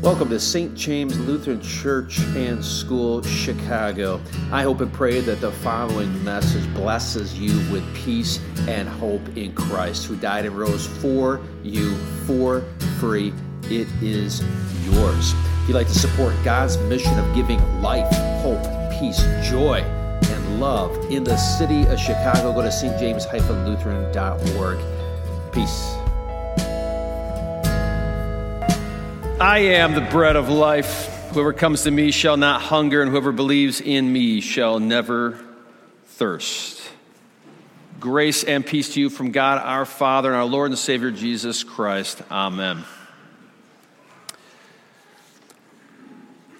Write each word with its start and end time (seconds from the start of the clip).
Welcome 0.00 0.28
to 0.28 0.38
St. 0.38 0.76
James 0.76 1.18
Lutheran 1.18 1.60
Church 1.60 2.20
and 2.36 2.64
School, 2.64 3.20
Chicago. 3.22 4.20
I 4.52 4.62
hope 4.62 4.80
and 4.80 4.92
pray 4.92 5.18
that 5.20 5.40
the 5.40 5.50
following 5.50 6.22
message 6.22 6.72
blesses 6.72 7.36
you 7.36 7.50
with 7.72 7.82
peace 7.96 8.38
and 8.68 8.88
hope 8.88 9.36
in 9.36 9.52
Christ, 9.54 10.06
who 10.06 10.14
died 10.14 10.46
and 10.46 10.56
rose 10.56 10.86
for 10.86 11.40
you 11.64 11.96
for 12.26 12.62
free. 13.00 13.34
It 13.64 13.88
is 14.00 14.40
yours. 14.84 15.34
If 15.62 15.68
you'd 15.68 15.74
like 15.74 15.88
to 15.88 15.98
support 15.98 16.32
God's 16.44 16.78
mission 16.78 17.18
of 17.18 17.34
giving 17.34 17.58
life, 17.82 18.06
hope, 18.40 18.62
peace, 19.00 19.20
joy, 19.50 19.80
and 19.80 20.60
love 20.60 20.96
in 21.10 21.24
the 21.24 21.36
city 21.36 21.82
of 21.86 21.98
Chicago, 21.98 22.52
go 22.52 22.62
to 22.62 22.68
stjames-lutheran.org. 22.68 24.78
Peace. 25.52 26.07
I 29.40 29.58
am 29.58 29.94
the 29.94 30.00
bread 30.00 30.34
of 30.34 30.48
life. 30.48 31.30
Whoever 31.32 31.52
comes 31.52 31.84
to 31.84 31.92
me 31.92 32.10
shall 32.10 32.36
not 32.36 32.60
hunger, 32.60 33.02
and 33.02 33.08
whoever 33.08 33.30
believes 33.30 33.80
in 33.80 34.12
me 34.12 34.40
shall 34.40 34.80
never 34.80 35.38
thirst. 36.06 36.82
Grace 38.00 38.42
and 38.42 38.66
peace 38.66 38.94
to 38.94 39.00
you 39.00 39.08
from 39.08 39.30
God 39.30 39.62
our 39.62 39.84
Father 39.84 40.30
and 40.30 40.36
our 40.36 40.44
Lord 40.44 40.72
and 40.72 40.78
Savior 40.78 41.12
Jesus 41.12 41.62
Christ. 41.62 42.20
Amen. 42.32 42.82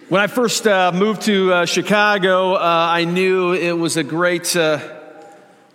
When 0.09 0.20
I 0.20 0.29
first 0.29 0.65
uh, 0.65 0.92
moved 0.95 1.23
to 1.23 1.52
uh, 1.52 1.66
Chicago, 1.66 2.54
uh, 2.54 2.60
I 2.60 3.06
knew 3.06 3.54
it 3.54 3.73
was 3.73 3.96
a 3.96 4.04
great, 4.04 4.54
uh, 4.54 4.79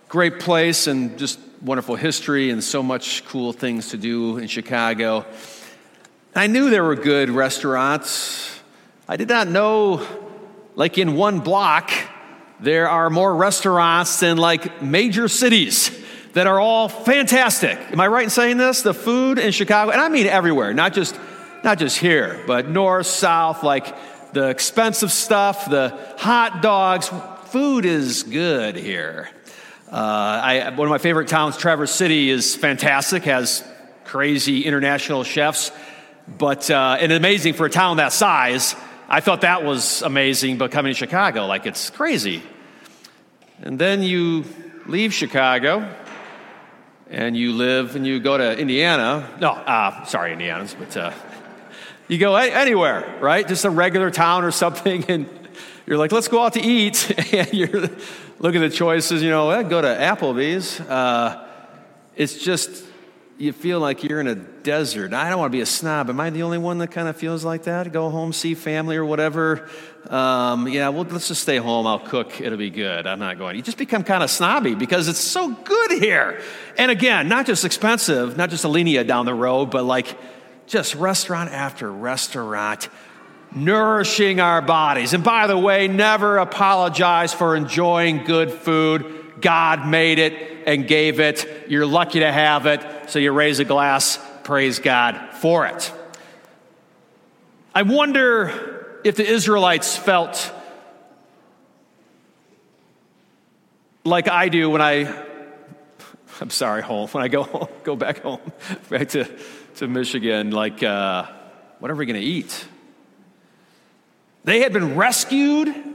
great 0.08 0.40
place 0.40 0.86
and 0.86 1.18
just 1.18 1.38
wonderful 1.60 1.96
history 1.96 2.48
and 2.48 2.64
so 2.64 2.82
much 2.82 3.26
cool 3.26 3.52
things 3.52 3.90
to 3.90 3.98
do 3.98 4.38
in 4.38 4.48
Chicago. 4.48 5.26
I 6.36 6.48
knew 6.48 6.68
there 6.68 6.82
were 6.82 6.96
good 6.96 7.30
restaurants. 7.30 8.60
I 9.06 9.16
did 9.16 9.28
not 9.28 9.46
know, 9.46 10.04
like 10.74 10.98
in 10.98 11.14
one 11.14 11.38
block, 11.38 11.92
there 12.58 12.88
are 12.88 13.08
more 13.08 13.36
restaurants 13.36 14.18
than 14.18 14.36
like 14.36 14.82
major 14.82 15.28
cities 15.28 15.96
that 16.32 16.48
are 16.48 16.58
all 16.58 16.88
fantastic. 16.88 17.78
Am 17.92 18.00
I 18.00 18.08
right 18.08 18.24
in 18.24 18.30
saying 18.30 18.56
this? 18.56 18.82
The 18.82 18.92
food 18.92 19.38
in 19.38 19.52
Chicago, 19.52 19.92
and 19.92 20.00
I 20.00 20.08
mean 20.08 20.26
everywhere, 20.26 20.74
not 20.74 20.92
just 20.92 21.16
not 21.62 21.78
just 21.78 21.98
here, 21.98 22.42
but 22.48 22.68
north, 22.68 23.06
south, 23.06 23.62
like 23.62 23.94
the 24.32 24.48
expensive 24.48 25.12
stuff, 25.12 25.70
the 25.70 25.96
hot 26.18 26.62
dogs. 26.62 27.12
Food 27.50 27.84
is 27.84 28.24
good 28.24 28.74
here. 28.74 29.30
Uh, 29.88 29.94
I, 29.94 30.70
one 30.70 30.88
of 30.88 30.90
my 30.90 30.98
favorite 30.98 31.28
towns, 31.28 31.56
Traverse 31.56 31.92
City, 31.92 32.28
is 32.28 32.56
fantastic. 32.56 33.22
Has 33.22 33.62
crazy 34.04 34.64
international 34.64 35.22
chefs 35.22 35.70
but, 36.26 36.70
uh, 36.70 36.96
and 37.00 37.12
amazing 37.12 37.54
for 37.54 37.66
a 37.66 37.70
town 37.70 37.98
that 37.98 38.12
size. 38.12 38.74
I 39.08 39.20
thought 39.20 39.42
that 39.42 39.64
was 39.64 40.02
amazing, 40.02 40.58
but 40.58 40.70
coming 40.70 40.92
to 40.92 40.98
Chicago, 40.98 41.46
like 41.46 41.66
it's 41.66 41.90
crazy. 41.90 42.42
And 43.60 43.78
then 43.78 44.02
you 44.02 44.44
leave 44.86 45.12
Chicago 45.12 45.88
and 47.10 47.36
you 47.36 47.52
live 47.52 47.96
and 47.96 48.06
you 48.06 48.20
go 48.20 48.36
to 48.36 48.58
Indiana. 48.58 49.30
No, 49.40 49.50
uh, 49.50 50.04
sorry, 50.04 50.32
Indiana's, 50.32 50.74
but 50.78 50.96
uh, 50.96 51.12
you 52.08 52.18
go 52.18 52.34
anywhere, 52.36 53.18
right? 53.20 53.46
Just 53.46 53.64
a 53.64 53.70
regular 53.70 54.10
town 54.10 54.44
or 54.44 54.50
something, 54.50 55.04
and 55.08 55.28
you're 55.86 55.98
like, 55.98 56.12
let's 56.12 56.28
go 56.28 56.42
out 56.42 56.54
to 56.54 56.60
eat. 56.60 57.12
and 57.32 57.52
you're 57.52 57.90
looking 58.38 58.62
at 58.62 58.70
the 58.70 58.76
choices, 58.76 59.22
you 59.22 59.30
know, 59.30 59.62
go 59.64 59.80
to 59.80 59.88
Applebee's. 59.88 60.80
Uh, 60.80 61.46
it's 62.16 62.42
just 62.42 62.83
you 63.36 63.52
feel 63.52 63.80
like 63.80 64.04
you're 64.04 64.20
in 64.20 64.28
a 64.28 64.36
desert. 64.36 65.12
I 65.12 65.28
don't 65.28 65.40
want 65.40 65.50
to 65.50 65.56
be 65.56 65.60
a 65.60 65.66
snob. 65.66 66.08
Am 66.08 66.20
I 66.20 66.30
the 66.30 66.44
only 66.44 66.58
one 66.58 66.78
that 66.78 66.92
kind 66.92 67.08
of 67.08 67.16
feels 67.16 67.44
like 67.44 67.64
that? 67.64 67.92
Go 67.92 68.08
home, 68.08 68.32
see 68.32 68.54
family 68.54 68.96
or 68.96 69.04
whatever. 69.04 69.68
Um, 70.08 70.68
yeah, 70.68 70.88
well, 70.90 71.04
let's 71.04 71.28
just 71.28 71.42
stay 71.42 71.56
home. 71.56 71.86
I'll 71.86 71.98
cook. 71.98 72.40
It'll 72.40 72.58
be 72.58 72.70
good. 72.70 73.06
I'm 73.06 73.18
not 73.18 73.38
going. 73.38 73.56
You 73.56 73.62
just 73.62 73.78
become 73.78 74.04
kind 74.04 74.22
of 74.22 74.30
snobby 74.30 74.76
because 74.76 75.08
it's 75.08 75.18
so 75.18 75.50
good 75.50 76.02
here. 76.02 76.40
And 76.78 76.90
again, 76.90 77.28
not 77.28 77.46
just 77.46 77.64
expensive, 77.64 78.36
not 78.36 78.50
just 78.50 78.64
Alinea 78.64 79.06
down 79.06 79.26
the 79.26 79.34
road, 79.34 79.66
but 79.66 79.84
like 79.84 80.16
just 80.66 80.94
restaurant 80.94 81.50
after 81.50 81.90
restaurant 81.90 82.88
nourishing 83.54 84.40
our 84.40 84.62
bodies. 84.62 85.12
And 85.12 85.24
by 85.24 85.48
the 85.48 85.58
way, 85.58 85.88
never 85.88 86.38
apologize 86.38 87.32
for 87.32 87.56
enjoying 87.56 88.24
good 88.24 88.52
food. 88.52 89.23
God 89.44 89.86
made 89.86 90.18
it 90.18 90.66
and 90.66 90.88
gave 90.88 91.20
it. 91.20 91.66
You're 91.68 91.84
lucky 91.84 92.20
to 92.20 92.32
have 92.32 92.64
it, 92.64 92.80
so 93.10 93.18
you 93.18 93.30
raise 93.30 93.60
a 93.60 93.64
glass, 93.64 94.18
praise 94.42 94.78
God 94.78 95.34
for 95.34 95.66
it. 95.66 95.92
I 97.74 97.82
wonder 97.82 99.00
if 99.04 99.16
the 99.16 99.26
Israelites 99.26 99.98
felt 99.98 100.50
like 104.02 104.28
I 104.28 104.48
do 104.48 104.70
when 104.70 104.80
I, 104.80 105.14
I'm 106.40 106.48
sorry, 106.48 106.80
home, 106.80 107.08
when 107.10 107.22
I 107.22 107.28
go 107.28 107.42
home, 107.42 107.68
go 107.84 107.96
back 107.96 108.22
home, 108.22 108.40
back 108.88 109.10
to, 109.10 109.28
to 109.76 109.86
Michigan, 109.86 110.52
like, 110.52 110.82
uh, 110.82 111.26
what 111.80 111.90
are 111.90 111.94
we 111.94 112.06
going 112.06 112.18
to 112.18 112.26
eat? 112.26 112.66
They 114.44 114.60
had 114.60 114.72
been 114.72 114.96
rescued 114.96 115.93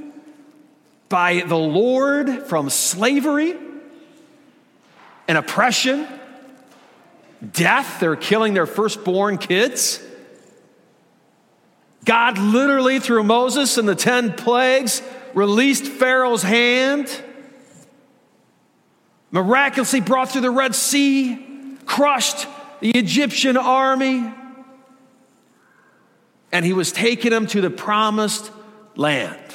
by 1.10 1.42
the 1.46 1.58
Lord 1.58 2.44
from 2.44 2.70
slavery 2.70 3.56
and 5.28 5.38
oppression, 5.38 6.08
death. 7.52 8.00
They're 8.00 8.16
killing 8.16 8.54
their 8.54 8.68
firstborn 8.68 9.40
kids. 9.40 10.04
God 12.06 12.38
literally, 12.38 13.00
through 13.00 13.24
Moses 13.24 13.78
and 13.78 13.88
the 13.88 13.96
10 13.96 14.34
plagues, 14.34 15.02
released 15.34 15.86
Pharaoh's 15.86 16.44
hand, 16.44 17.10
miraculously 19.32 20.00
brought 20.00 20.30
through 20.30 20.42
the 20.42 20.52
Red 20.52 20.74
Sea, 20.76 21.78
crushed 21.86 22.48
the 22.80 22.92
Egyptian 22.92 23.58
army, 23.58 24.32
and 26.52 26.66
he 26.66 26.74
was 26.74 26.92
taking 26.92 27.32
them 27.32 27.46
to 27.48 27.62
the 27.62 27.70
promised 27.70 28.52
land. 28.96 29.49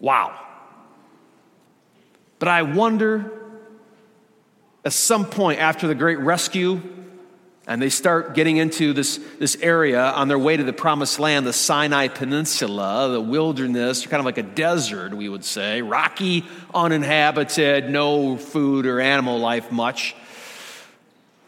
Wow. 0.00 0.38
But 2.38 2.48
I 2.48 2.62
wonder 2.62 3.32
at 4.84 4.92
some 4.92 5.24
point 5.24 5.58
after 5.58 5.88
the 5.88 5.94
great 5.94 6.18
rescue, 6.18 6.80
and 7.66 7.82
they 7.82 7.88
start 7.88 8.34
getting 8.34 8.58
into 8.58 8.92
this, 8.92 9.18
this 9.40 9.56
area 9.60 10.00
on 10.00 10.28
their 10.28 10.38
way 10.38 10.56
to 10.56 10.62
the 10.62 10.72
promised 10.72 11.18
land, 11.18 11.44
the 11.44 11.52
Sinai 11.52 12.06
Peninsula, 12.06 13.08
the 13.10 13.20
wilderness, 13.20 14.06
kind 14.06 14.20
of 14.20 14.24
like 14.24 14.38
a 14.38 14.44
desert, 14.44 15.12
we 15.12 15.28
would 15.28 15.44
say, 15.44 15.82
rocky, 15.82 16.44
uninhabited, 16.72 17.90
no 17.90 18.36
food 18.36 18.86
or 18.86 19.00
animal 19.00 19.38
life 19.38 19.72
much. 19.72 20.14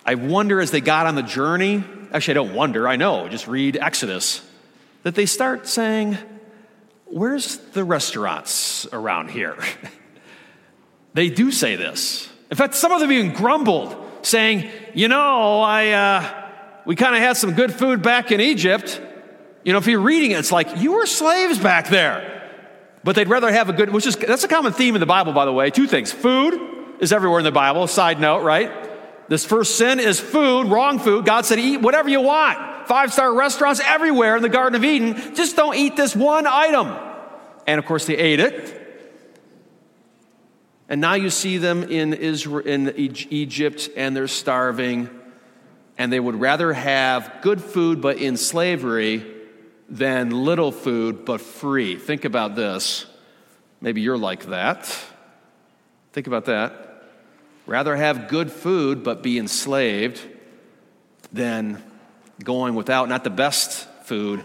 I 0.05 0.17
wonder 0.17 0.61
as 0.61 0.73
they 0.73 0.81
got 0.81 1.07
on 1.07 1.15
the 1.15 1.23
journey, 1.23 1.85
actually, 2.13 2.33
I 2.33 2.35
don't 2.35 2.55
wonder, 2.55 2.89
I 2.89 2.97
know, 2.97 3.29
just 3.29 3.47
read 3.47 3.77
Exodus, 3.77 4.45
that 5.05 5.15
they 5.15 5.27
start 5.27 5.69
saying, 5.69 6.19
Where's 7.11 7.57
the 7.57 7.85
restaurants 7.85 8.87
around 8.93 9.31
here? 9.31 9.57
they 11.15 11.31
do 11.31 11.51
say 11.51 11.77
this. 11.77 12.29
In 12.51 12.57
fact, 12.57 12.75
some 12.75 12.93
of 12.93 13.01
them 13.01 13.11
even 13.13 13.33
grumbled, 13.33 13.97
saying, 14.23 14.71
You 14.95 15.09
know, 15.09 15.61
I, 15.61 15.91
uh, 15.91 16.51
we 16.85 16.97
kind 16.97 17.15
of 17.15 17.23
had 17.23 17.37
some 17.37 17.55
good 17.55 17.73
food 17.73 18.03
back 18.03 18.31
in 18.31 18.41
Egypt. 18.41 19.01
You 19.65 19.73
know, 19.73 19.79
if 19.79 19.87
you're 19.87 20.01
reading 20.01 20.33
it, 20.33 20.39
it's 20.39 20.53
like, 20.53 20.79
You 20.79 20.93
were 20.93 21.07
slaves 21.07 21.59
back 21.59 21.89
there. 21.89 22.35
But 23.05 23.17
they'd 23.17 23.29
rather 23.29 23.51
have 23.51 23.69
a 23.69 23.73
good, 23.73 23.91
which 23.91 24.07
is, 24.07 24.17
that's 24.17 24.45
a 24.45 24.49
common 24.49 24.73
theme 24.73 24.95
in 24.95 25.01
the 25.01 25.07
Bible, 25.07 25.33
by 25.33 25.45
the 25.45 25.53
way. 25.53 25.71
Two 25.71 25.87
things. 25.87 26.13
Food 26.13 26.61
is 27.01 27.13
everywhere 27.13 27.39
in 27.39 27.45
the 27.45 27.53
Bible, 27.53 27.87
side 27.87 28.21
note, 28.21 28.43
right? 28.43 28.71
This 29.29 29.45
first 29.45 29.77
sin 29.77 30.01
is 30.01 30.19
food, 30.19 30.67
wrong 30.67 30.99
food. 30.99 31.25
God 31.25 31.47
said, 31.47 31.59
Eat 31.59 31.79
whatever 31.79 32.09
you 32.09 32.21
want. 32.21 32.59
Five 32.89 33.13
star 33.13 33.35
restaurants 33.35 33.83
everywhere 33.85 34.37
in 34.37 34.43
the 34.43 34.49
Garden 34.49 34.75
of 34.75 34.83
Eden. 34.83 35.35
Just 35.35 35.57
don't 35.57 35.77
eat 35.77 35.95
this 35.95 36.17
one 36.17 36.47
item. 36.47 36.97
And 37.67 37.79
of 37.79 37.85
course, 37.85 38.07
they 38.07 38.17
ate 38.17 38.41
it. 38.41 38.75
And 40.89 40.99
now 40.99 41.13
you 41.13 41.29
see 41.29 41.59
them 41.59 41.83
in, 41.83 42.15
Israel, 42.15 42.67
in 42.67 42.95
Egypt 42.97 43.91
and 43.95 44.17
they're 44.17 44.27
starving, 44.27 45.11
and 45.99 46.11
they 46.11 46.19
would 46.19 46.37
rather 46.37 46.73
have 46.73 47.31
good 47.43 47.61
food 47.63 48.01
but 48.01 48.17
in 48.17 48.39
slavery 48.39 49.23
than 49.91 50.31
little 50.31 50.73
food 50.73 51.27
but 51.27 51.43
free. 51.43 51.97
Think 51.97 52.25
about 52.25 52.55
this. 52.57 53.05
Maybe 53.83 54.01
you're 54.01 54.17
like 54.17 54.47
that. 54.47 54.87
Think 56.15 56.27
about 56.27 56.47
that. 56.47 57.05
Rather 57.67 57.95
have 57.97 58.29
good 58.29 58.51
food 58.51 59.05
but 59.05 59.23
be 59.23 59.39
enslaved 59.39 60.23
than 61.35 61.83
going 62.43 62.75
without 62.75 63.09
not 63.09 63.25
the 63.25 63.31
best 63.31 63.89
food 64.05 64.45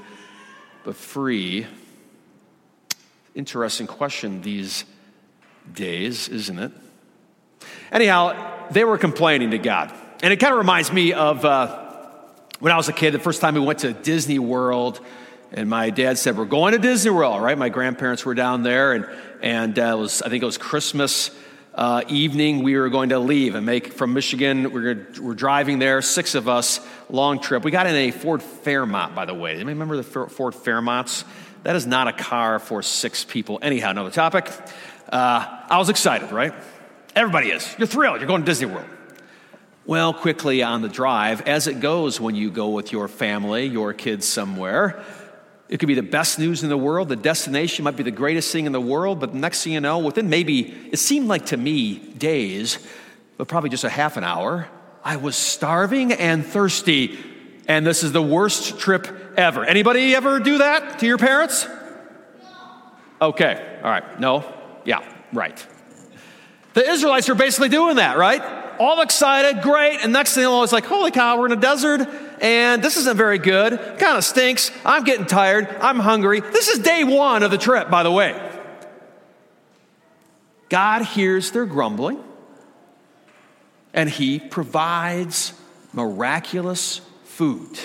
but 0.84 0.96
free. 0.96 1.66
Interesting 3.36 3.88
question 3.88 4.42
these 4.42 4.86
days, 5.74 6.28
isn't 6.30 6.60
it? 6.60 6.72
Anyhow, 7.92 8.68
they 8.72 8.84
were 8.84 8.98
complaining 8.98 9.52
to 9.52 9.58
God. 9.58 9.94
And 10.22 10.32
it 10.34 10.38
kind 10.38 10.54
of 10.54 10.58
reminds 10.58 10.92
me 10.92 11.14
of 11.14 11.44
uh, 11.46 11.80
When 12.60 12.72
I 12.72 12.78
was 12.78 12.90
a 12.90 12.94
kid, 12.94 13.12
the 13.12 13.20
first 13.20 13.42
time 13.42 13.56
we 13.56 13.62
went 13.62 13.80
to 13.80 13.94
Disney 13.94 14.40
World, 14.40 15.00
and 15.52 15.70
my 15.70 15.90
dad 15.90 16.18
said, 16.18 16.38
We're 16.38 16.46
going 16.46 16.74
to 16.74 16.80
Disney 16.80 17.12
World, 17.12 17.42
right? 17.42 17.58
My 17.58 17.70
grandparents 17.70 18.26
were 18.26 18.34
down 18.34 18.64
there, 18.64 18.94
and, 18.94 19.08
and 19.42 19.78
uh, 19.80 19.96
was, 19.98 20.22
I 20.22 20.30
think 20.30 20.44
it 20.44 20.46
was 20.46 20.58
Christmas 20.58 21.32
uh, 21.76 22.04
evening. 22.08 22.64
We 22.64 22.76
were 22.78 22.90
going 22.90 23.10
to 23.10 23.20
leave 23.20 23.56
and 23.56 23.66
make 23.66 23.94
from 23.94 24.14
Michigan. 24.14 24.64
We 24.64 24.82
we're, 24.82 25.08
we're 25.20 25.34
driving 25.34 25.80
there, 25.80 26.02
six 26.02 26.36
of 26.36 26.48
us, 26.48 26.80
long 27.10 27.40
trip. 27.40 27.64
We 27.64 27.72
got 27.72 27.88
in 27.88 27.96
a 27.96 28.12
Ford 28.12 28.42
Fairmont, 28.42 29.16
by 29.16 29.26
the 29.26 29.34
way. 29.34 29.52
Anybody 29.52 29.74
remember 29.74 29.98
the 29.98 30.04
Ford 30.04 30.54
Fairmonts? 30.54 31.24
That 31.64 31.76
is 31.76 31.88
not 31.88 32.08
a 32.08 32.14
car 32.14 32.60
for 32.60 32.84
six 32.84 33.24
people. 33.24 33.60
Anyhow, 33.62 33.92
another 33.92 34.12
topic. 34.12 34.52
Uh, 35.10 35.62
I 35.70 35.78
was 35.78 35.90
excited, 35.90 36.32
right? 36.32 36.54
Everybody 37.16 37.50
is. 37.52 37.76
You're 37.78 37.88
thrilled. 37.88 38.20
You're 38.20 38.28
going 38.28 38.42
to 38.42 38.46
Disney 38.46 38.68
World. 38.68 38.88
Well, 39.86 40.14
quickly 40.14 40.64
on 40.64 40.82
the 40.82 40.88
drive, 40.88 41.42
as 41.42 41.68
it 41.68 41.80
goes 41.82 42.20
when 42.20 42.36
you 42.36 42.52
go 42.52 42.70
with 42.70 42.92
your 42.92 43.08
family, 43.08 43.66
your 43.66 43.94
kids 43.94 44.26
somewhere, 44.26 45.04
it 45.74 45.80
could 45.80 45.88
be 45.88 45.96
the 45.96 46.04
best 46.04 46.38
news 46.38 46.62
in 46.62 46.70
the 46.70 46.78
world. 46.78 47.10
The 47.10 47.16
destination 47.16 47.84
might 47.84 47.96
be 47.96 48.04
the 48.04 48.12
greatest 48.12 48.52
thing 48.52 48.68
in 48.68 48.74
the 48.74 48.80
world, 48.80 49.20
but 49.20 49.32
the 49.32 49.40
next 49.40 49.64
thing 49.64 49.74
you 49.74 49.82
know, 49.82 49.98
within 49.98 50.30
maybe, 50.30 50.72
it 50.92 50.98
seemed 50.98 51.28
like 51.28 51.48
to 51.48 51.58
me 51.58 51.98
days, 51.98 52.78
but 53.38 53.48
probably 53.48 53.72
just 53.72 53.84
a 53.84 53.90
half 53.90 54.16
an 54.16 54.24
hour, 54.24 54.68
I 55.04 55.16
was 55.16 55.36
starving 55.36 56.14
and 56.14 56.46
thirsty. 56.46 57.18
And 57.68 57.88
this 57.88 58.04
is 58.04 58.12
the 58.12 58.22
worst 58.22 58.78
trip 58.78 59.34
ever. 59.36 59.66
Anybody 59.66 60.14
ever 60.14 60.40
do 60.40 60.60
that 60.60 61.00
to 61.00 61.08
your 61.08 61.18
parents? 61.18 61.68
Okay, 63.20 63.80
all 63.84 63.90
right. 63.90 64.20
No? 64.20 64.46
Yeah, 64.86 65.00
right. 65.34 65.66
The 66.76 66.88
Israelites 66.88 67.30
are 67.30 67.36
basically 67.36 67.70
doing 67.70 67.96
that, 67.96 68.20
right? 68.20 68.44
all 68.80 69.02
excited, 69.02 69.62
great. 69.62 70.00
And 70.02 70.14
next 70.14 70.34
thing 70.34 70.44
you 70.44 70.50
know, 70.50 70.64
it's 70.64 70.74
like, 70.74 70.86
holy 70.86 71.12
cow, 71.12 71.40
we're 71.40 71.48
in 71.48 71.52
a 71.52 71.58
desert 71.58 72.08
and 72.44 72.84
this 72.84 72.98
isn't 72.98 73.16
very 73.16 73.38
good. 73.40 73.80
Kind 73.80 74.18
of 74.18 74.24
stinks. 74.24 74.70
I'm 74.84 75.06
getting 75.06 75.26
tired. 75.26 75.66
I'm 75.80 75.98
hungry. 75.98 76.42
This 76.42 76.68
is 76.68 76.80
day 76.80 77.06
one 77.06 77.42
of 77.42 77.52
the 77.52 77.58
trip, 77.58 77.90
by 77.90 78.04
the 78.04 78.12
way. 78.12 78.40
God 80.68 81.04
hears 81.04 81.52
their 81.52 81.66
grumbling 81.66 82.22
and 83.94 84.10
he 84.10 84.40
provides 84.40 85.54
miraculous 85.94 87.00
food. 87.24 87.80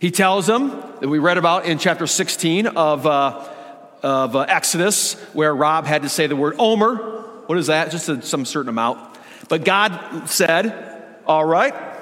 He 0.00 0.10
tells 0.10 0.48
them 0.48 0.70
that 1.00 1.08
we 1.08 1.20
read 1.20 1.38
about 1.38 1.64
in 1.64 1.78
chapter 1.78 2.08
16 2.08 2.66
of, 2.66 3.06
uh, 3.06 3.48
of 4.02 4.34
uh, 4.34 4.40
Exodus, 4.40 5.14
where 5.32 5.54
Rob 5.54 5.86
had 5.86 6.02
to 6.02 6.08
say 6.08 6.26
the 6.26 6.34
word 6.34 6.56
Omer. 6.58 6.96
What 7.46 7.56
is 7.58 7.68
that? 7.68 7.92
Just 7.92 8.08
a, 8.08 8.20
some 8.20 8.44
certain 8.46 8.68
amount. 8.68 9.16
But 9.48 9.64
God 9.64 10.28
said, 10.28 11.16
All 11.26 11.44
right, 11.44 11.93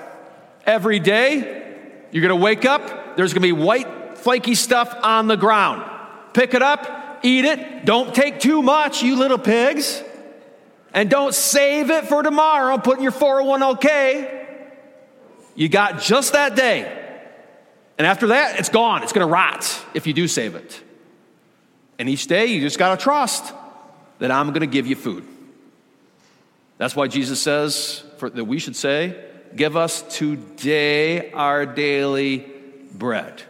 every 0.67 0.99
day 0.99 1.77
you're 2.11 2.23
going 2.23 2.39
to 2.39 2.43
wake 2.43 2.65
up, 2.65 3.17
there's 3.17 3.33
going 3.33 3.43
to 3.43 3.55
be 3.55 3.61
white, 3.61 4.19
flaky 4.19 4.55
stuff 4.55 4.95
on 5.03 5.27
the 5.27 5.37
ground. 5.37 5.89
Pick 6.35 6.55
it 6.55 6.63
up, 6.63 7.21
eat 7.23 7.45
it. 7.45 7.85
Don't 7.85 8.15
take 8.15 8.41
too 8.41 8.63
much, 8.63 9.03
you 9.03 9.17
little 9.17 9.39
pigs. 9.39 10.03
And 10.95 11.09
don't 11.09 11.35
save 11.35 11.91
it 11.91 12.07
for 12.07 12.23
tomorrow, 12.23 12.77
put 12.79 12.99
in 12.99 13.03
your 13.03 13.13
401k. 13.13 14.47
You 15.55 15.69
got 15.69 16.01
just 16.01 16.35
that 16.35 16.55
day. 16.55 16.99
And 17.99 18.07
after 18.07 18.29
that, 18.29 18.59
it's 18.59 18.69
gone. 18.69 19.03
It's 19.03 19.13
going 19.13 19.27
to 19.27 19.33
rot 19.33 19.85
if 19.95 20.07
you 20.07 20.13
do 20.13 20.27
save 20.27 20.55
it. 20.55 20.83
And 21.99 22.09
each 22.09 22.27
day, 22.27 22.47
you 22.47 22.61
just 22.61 22.79
got 22.79 22.99
to 22.99 23.03
trust 23.03 23.55
that 24.19 24.31
I'm 24.31 24.49
going 24.49 24.61
to 24.61 24.67
give 24.67 24.87
you 24.87 24.97
food. 24.97 25.27
That's 26.79 26.97
why 26.97 27.07
Jesus 27.07 27.41
says 27.41 28.03
for, 28.19 28.29
that 28.31 28.45
we 28.45 28.59
should 28.59 28.77
say, 28.77 29.32
Give 29.55 29.77
us 29.77 30.03
today 30.03 31.31
our 31.33 31.67
daily 31.67 32.47
bread. 32.93 33.43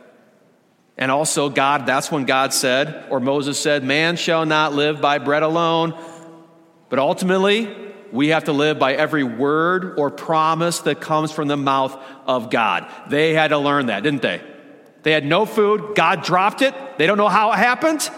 And 0.99 1.11
also, 1.11 1.49
God, 1.49 1.87
that's 1.87 2.11
when 2.11 2.27
God 2.27 2.53
said, 2.53 3.07
or 3.11 3.21
Moses 3.21 3.59
said, 3.59 3.83
Man 3.83 4.17
shall 4.17 4.45
not 4.45 4.75
live 4.75 5.01
by 5.01 5.19
bread 5.19 5.43
alone, 5.43 5.95
but 6.89 6.99
ultimately, 6.99 7.75
we 8.13 8.29
have 8.29 8.45
to 8.45 8.53
live 8.53 8.79
by 8.79 8.93
every 8.95 9.25
word 9.25 9.99
or 9.99 10.11
promise 10.11 10.81
that 10.81 11.01
comes 11.01 11.33
from 11.33 11.49
the 11.49 11.57
mouth 11.57 11.97
of 12.27 12.51
God. 12.51 12.87
They 13.09 13.33
had 13.33 13.49
to 13.49 13.59
learn 13.59 13.87
that, 13.87 14.03
didn't 14.03 14.23
they? 14.23 14.43
They 15.03 15.13
had 15.13 15.25
no 15.25 15.47
food. 15.47 15.95
God 15.95 16.23
dropped 16.23 16.63
it. 16.63 16.75
They 16.99 17.07
don't 17.07 17.17
know 17.17 17.29
how 17.29 17.53
it 17.53 17.57
happened, 17.57 18.09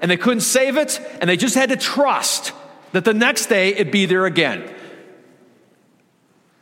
and 0.00 0.10
they 0.10 0.16
couldn't 0.16 0.42
save 0.42 0.76
it, 0.76 1.00
and 1.20 1.28
they 1.28 1.36
just 1.36 1.56
had 1.56 1.70
to 1.70 1.76
trust 1.76 2.52
that 2.92 3.04
the 3.04 3.12
next 3.12 3.46
day 3.46 3.70
it'd 3.70 3.90
be 3.90 4.06
there 4.06 4.24
again. 4.24 4.72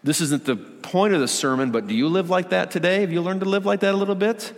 This 0.09 0.23
isn't 0.23 0.47
the 0.47 0.57
point 0.57 1.13
of 1.13 1.21
the 1.21 1.29
sermon, 1.29 1.71
but 1.71 1.87
do 1.87 1.95
you 1.95 2.09
live 2.09 2.31
like 2.31 2.49
that 2.49 2.71
today? 2.71 3.03
Have 3.03 3.13
you 3.13 3.21
learned 3.21 3.41
to 3.41 3.47
live 3.47 3.67
like 3.67 3.81
that 3.81 3.93
a 3.93 3.97
little 3.99 4.15
bit? 4.15 4.55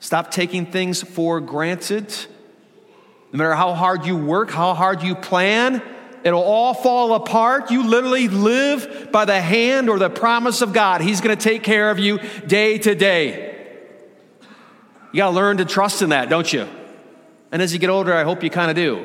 Stop 0.00 0.30
taking 0.30 0.64
things 0.64 1.02
for 1.02 1.38
granted. 1.38 2.08
No 3.30 3.36
matter 3.36 3.54
how 3.54 3.74
hard 3.74 4.06
you 4.06 4.16
work, 4.16 4.50
how 4.50 4.72
hard 4.72 5.02
you 5.02 5.16
plan, 5.16 5.82
it'll 6.24 6.42
all 6.42 6.72
fall 6.72 7.12
apart. 7.12 7.70
You 7.70 7.86
literally 7.86 8.28
live 8.28 9.10
by 9.12 9.26
the 9.26 9.38
hand 9.38 9.90
or 9.90 9.98
the 9.98 10.08
promise 10.08 10.62
of 10.62 10.72
God. 10.72 11.02
He's 11.02 11.20
going 11.20 11.36
to 11.36 11.44
take 11.44 11.62
care 11.62 11.90
of 11.90 11.98
you 11.98 12.18
day 12.46 12.78
to 12.78 12.94
day. 12.94 13.76
You 15.12 15.18
got 15.18 15.28
to 15.28 15.36
learn 15.36 15.58
to 15.58 15.66
trust 15.66 16.00
in 16.00 16.08
that, 16.08 16.30
don't 16.30 16.50
you? 16.50 16.66
And 17.52 17.60
as 17.60 17.74
you 17.74 17.78
get 17.78 17.90
older, 17.90 18.14
I 18.14 18.24
hope 18.24 18.42
you 18.42 18.48
kind 18.48 18.70
of 18.70 18.76
do. 18.76 19.04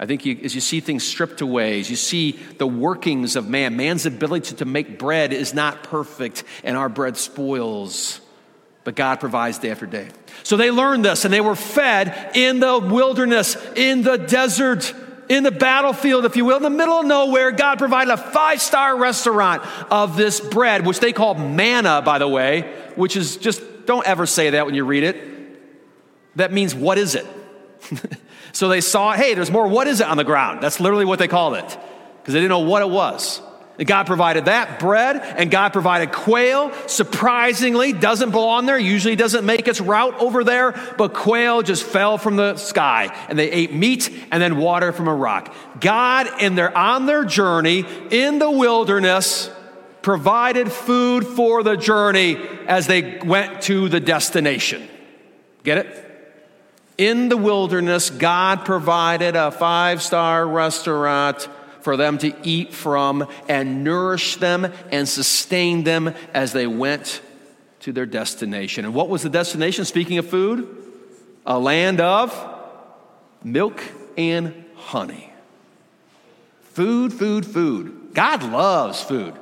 I 0.00 0.06
think 0.06 0.24
you, 0.24 0.40
as 0.42 0.54
you 0.54 0.62
see 0.62 0.80
things 0.80 1.04
stripped 1.04 1.42
away, 1.42 1.78
as 1.78 1.90
you 1.90 1.94
see 1.94 2.32
the 2.56 2.66
workings 2.66 3.36
of 3.36 3.50
man, 3.50 3.76
man's 3.76 4.06
ability 4.06 4.56
to, 4.56 4.64
make 4.64 4.98
bread 4.98 5.34
is 5.34 5.52
not 5.52 5.82
perfect, 5.82 6.42
and 6.64 6.74
our 6.74 6.88
bread 6.88 7.18
spoils. 7.18 8.22
But 8.82 8.94
God 8.96 9.20
provides 9.20 9.58
day 9.58 9.70
after 9.70 9.84
day. 9.84 10.08
So 10.42 10.56
they 10.56 10.70
learned 10.70 11.04
this, 11.04 11.26
and 11.26 11.34
they 11.34 11.42
were 11.42 11.54
fed 11.54 12.34
in 12.34 12.60
the 12.60 12.78
wilderness, 12.78 13.58
in 13.76 14.00
the 14.00 14.16
desert, 14.16 14.94
in 15.28 15.42
the 15.42 15.50
battlefield, 15.50 16.24
if 16.24 16.34
you 16.34 16.46
will, 16.46 16.56
in 16.56 16.62
the 16.62 16.70
middle 16.70 17.00
of 17.00 17.04
nowhere. 17.04 17.50
God 17.50 17.78
provided 17.78 18.10
a 18.10 18.16
five 18.16 18.62
star 18.62 18.96
restaurant 18.96 19.62
of 19.92 20.16
this 20.16 20.40
bread, 20.40 20.86
which 20.86 21.00
they 21.00 21.12
call 21.12 21.34
manna, 21.34 22.00
by 22.00 22.18
the 22.18 22.26
way, 22.26 22.74
which 22.94 23.18
is 23.18 23.36
just, 23.36 23.62
don't 23.84 24.06
ever 24.06 24.24
say 24.24 24.48
that 24.48 24.64
when 24.64 24.74
you 24.74 24.86
read 24.86 25.02
it. 25.02 26.36
That 26.36 26.54
means, 26.54 26.74
what 26.74 26.96
is 26.96 27.16
it? 27.16 27.26
So 28.52 28.68
they 28.68 28.80
saw, 28.80 29.12
hey, 29.12 29.34
there's 29.34 29.50
more 29.50 29.66
what 29.68 29.86
is 29.86 30.00
it 30.00 30.06
on 30.06 30.16
the 30.16 30.24
ground? 30.24 30.62
That's 30.62 30.80
literally 30.80 31.04
what 31.04 31.18
they 31.18 31.28
called 31.28 31.54
it 31.54 31.78
because 32.18 32.34
they 32.34 32.40
didn't 32.40 32.50
know 32.50 32.60
what 32.60 32.82
it 32.82 32.90
was. 32.90 33.40
And 33.78 33.88
God 33.88 34.06
provided 34.06 34.44
that 34.44 34.78
bread, 34.78 35.16
and 35.16 35.50
God 35.50 35.72
provided 35.72 36.12
quail. 36.12 36.70
Surprisingly, 36.86 37.94
doesn't 37.94 38.30
belong 38.30 38.66
there. 38.66 38.78
Usually 38.78 39.16
doesn't 39.16 39.46
make 39.46 39.68
its 39.68 39.80
route 39.80 40.18
over 40.18 40.44
there, 40.44 40.72
but 40.98 41.14
quail 41.14 41.62
just 41.62 41.84
fell 41.84 42.18
from 42.18 42.36
the 42.36 42.56
sky, 42.56 43.16
and 43.30 43.38
they 43.38 43.50
ate 43.50 43.72
meat 43.72 44.12
and 44.30 44.42
then 44.42 44.58
water 44.58 44.92
from 44.92 45.08
a 45.08 45.14
rock. 45.14 45.54
God, 45.80 46.28
in 46.42 46.56
they're 46.56 46.76
on 46.76 47.06
their 47.06 47.24
journey 47.24 47.86
in 48.10 48.38
the 48.38 48.50
wilderness, 48.50 49.50
provided 50.02 50.70
food 50.70 51.26
for 51.26 51.62
the 51.62 51.76
journey 51.76 52.36
as 52.66 52.86
they 52.86 53.18
went 53.20 53.62
to 53.62 53.88
the 53.88 54.00
destination. 54.00 54.86
Get 55.64 55.78
it? 55.78 56.09
In 57.00 57.30
the 57.30 57.36
wilderness, 57.38 58.10
God 58.10 58.66
provided 58.66 59.34
a 59.34 59.50
five 59.50 60.02
star 60.02 60.46
restaurant 60.46 61.48
for 61.80 61.96
them 61.96 62.18
to 62.18 62.34
eat 62.46 62.74
from 62.74 63.26
and 63.48 63.82
nourish 63.82 64.36
them 64.36 64.70
and 64.92 65.08
sustain 65.08 65.82
them 65.82 66.14
as 66.34 66.52
they 66.52 66.66
went 66.66 67.22
to 67.80 67.92
their 67.92 68.04
destination. 68.04 68.84
And 68.84 68.92
what 68.92 69.08
was 69.08 69.22
the 69.22 69.30
destination? 69.30 69.86
Speaking 69.86 70.18
of 70.18 70.28
food, 70.28 70.76
a 71.46 71.58
land 71.58 72.02
of 72.02 72.36
milk 73.42 73.82
and 74.18 74.66
honey. 74.76 75.32
Food, 76.64 77.14
food, 77.14 77.46
food. 77.46 78.10
God 78.12 78.42
loves 78.42 79.02
food. 79.02 79.32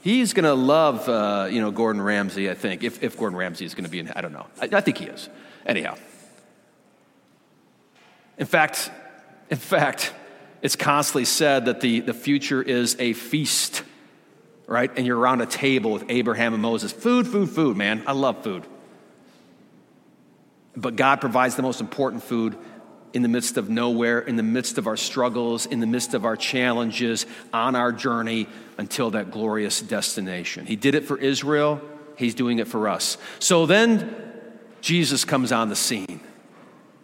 He's 0.00 0.32
going 0.32 0.46
to 0.46 0.54
love, 0.54 1.06
uh, 1.10 1.48
you 1.50 1.60
know, 1.60 1.72
Gordon 1.72 2.00
Ramsay, 2.00 2.48
I 2.48 2.54
think, 2.54 2.82
if, 2.82 3.02
if 3.02 3.18
Gordon 3.18 3.38
Ramsay 3.38 3.66
is 3.66 3.74
going 3.74 3.84
to 3.84 3.90
be 3.90 3.98
in, 3.98 4.10
I 4.16 4.22
don't 4.22 4.32
know. 4.32 4.46
I, 4.62 4.70
I 4.72 4.80
think 4.80 4.96
he 4.96 5.04
is. 5.04 5.28
Anyhow. 5.66 5.96
In 8.42 8.46
fact, 8.48 8.90
in 9.50 9.56
fact, 9.56 10.12
it's 10.62 10.74
constantly 10.74 11.24
said 11.24 11.66
that 11.66 11.80
the, 11.80 12.00
the 12.00 12.12
future 12.12 12.60
is 12.60 12.96
a 12.98 13.12
feast, 13.12 13.84
right? 14.66 14.90
And 14.96 15.06
you're 15.06 15.16
around 15.16 15.42
a 15.42 15.46
table 15.46 15.92
with 15.92 16.06
Abraham 16.08 16.52
and 16.52 16.60
Moses. 16.60 16.90
Food, 16.90 17.28
food, 17.28 17.50
food, 17.50 17.76
man. 17.76 18.02
I 18.04 18.10
love 18.10 18.42
food. 18.42 18.64
But 20.76 20.96
God 20.96 21.20
provides 21.20 21.54
the 21.54 21.62
most 21.62 21.80
important 21.80 22.24
food 22.24 22.58
in 23.12 23.22
the 23.22 23.28
midst 23.28 23.58
of 23.58 23.70
nowhere, 23.70 24.18
in 24.18 24.34
the 24.34 24.42
midst 24.42 24.76
of 24.76 24.88
our 24.88 24.96
struggles, 24.96 25.64
in 25.64 25.78
the 25.78 25.86
midst 25.86 26.12
of 26.12 26.24
our 26.24 26.36
challenges, 26.36 27.26
on 27.52 27.76
our 27.76 27.92
journey 27.92 28.48
until 28.76 29.12
that 29.12 29.30
glorious 29.30 29.80
destination. 29.80 30.66
He 30.66 30.74
did 30.74 30.96
it 30.96 31.04
for 31.04 31.16
Israel, 31.16 31.80
He's 32.18 32.34
doing 32.34 32.58
it 32.58 32.66
for 32.66 32.88
us. 32.88 33.18
So 33.38 33.66
then 33.66 34.16
Jesus 34.80 35.24
comes 35.24 35.52
on 35.52 35.68
the 35.68 35.76
scene 35.76 36.18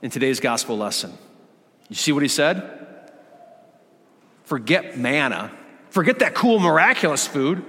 in 0.02 0.10
today's 0.10 0.40
gospel 0.40 0.76
lesson. 0.76 1.16
You 1.88 1.96
see 1.96 2.12
what 2.12 2.22
he 2.22 2.28
said? 2.28 2.74
Forget 4.44 4.96
manna, 4.96 5.50
forget 5.90 6.20
that 6.20 6.34
cool, 6.34 6.58
miraculous 6.58 7.26
food. 7.26 7.64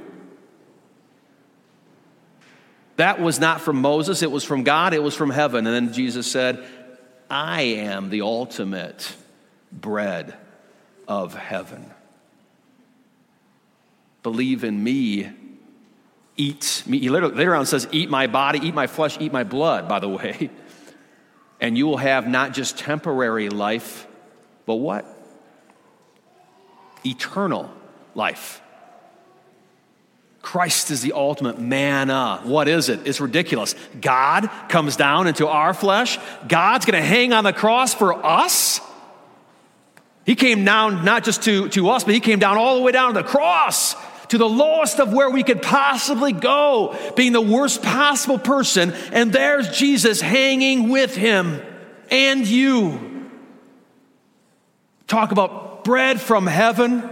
That 2.96 3.22
was 3.22 3.40
not 3.40 3.62
from 3.62 3.82
Moses, 3.82 4.22
it 4.24 4.32
was 4.32 4.44
from 4.44 4.64
God, 4.64 4.94
it 4.94 5.02
was 5.02 5.16
from 5.16 5.30
heaven. 5.30 5.66
And 5.66 5.76
then 5.76 5.94
Jesus 5.94 6.30
said, 6.30 6.66
I 7.30 7.62
am 7.62 8.10
the 8.10 8.22
ultimate 8.22 9.16
bread 9.72 10.36
of 11.08 11.34
heaven. 11.34 11.92
Believe 14.24 14.64
in 14.64 14.84
me, 14.84 15.30
eat 16.36 16.84
me. 16.86 17.00
He 17.00 17.10
later 17.10 17.56
on 17.56 17.66
says, 17.66 17.88
Eat 17.92 18.10
my 18.10 18.28
body, 18.28 18.60
eat 18.60 18.74
my 18.74 18.88
flesh, 18.88 19.18
eat 19.20 19.32
my 19.32 19.44
blood, 19.44 19.88
by 19.88 20.00
the 20.00 20.10
way. 20.10 20.50
And 21.62 21.78
you 21.78 21.88
will 21.88 21.98
have 21.98 22.26
not 22.26 22.54
just 22.54 22.78
temporary 22.78 23.50
life, 23.50 24.08
but 24.70 24.76
what? 24.76 25.04
Eternal 27.04 27.72
life. 28.14 28.62
Christ 30.44 30.92
is 30.92 31.02
the 31.02 31.14
ultimate 31.14 31.58
manna. 31.58 32.42
What 32.44 32.68
is 32.68 32.88
it? 32.88 33.08
It's 33.08 33.20
ridiculous. 33.20 33.74
God 34.00 34.48
comes 34.70 34.96
down 34.96 35.26
into 35.26 35.48
our 35.48 35.74
flesh. 35.74 36.20
God's 36.48 36.86
going 36.86 37.02
to 37.02 37.08
hang 37.08 37.34
on 37.34 37.46
the 37.46 37.52
cross 37.52 37.96
for 37.96 38.24
us. 38.24 38.80
He 40.24 40.36
came 40.36 40.64
down 40.66 41.04
not 41.04 41.24
just 41.24 41.42
to, 41.46 41.68
to 41.70 41.90
us, 41.90 42.04
but 42.04 42.14
he 42.14 42.20
came 42.20 42.38
down 42.38 42.56
all 42.56 42.76
the 42.76 42.84
way 42.84 42.92
down 42.92 43.16
to 43.16 43.24
the 43.24 43.28
cross, 43.28 43.96
to 44.28 44.38
the 44.38 44.48
lowest 44.48 45.00
of 45.00 45.12
where 45.12 45.32
we 45.32 45.42
could 45.42 45.64
possibly 45.64 46.32
go, 46.32 46.96
being 47.16 47.34
the 47.34 47.42
worst 47.42 47.82
possible 47.82 48.38
person. 48.38 48.94
And 49.14 49.34
there's 49.34 49.76
Jesus 49.76 50.22
hanging 50.22 50.90
with 50.90 51.16
him 51.16 51.60
and 52.12 52.46
you. 52.46 53.09
Talk 55.10 55.32
about 55.32 55.84
bread 55.84 56.22
from 56.22 56.46
heaven, 56.46 57.04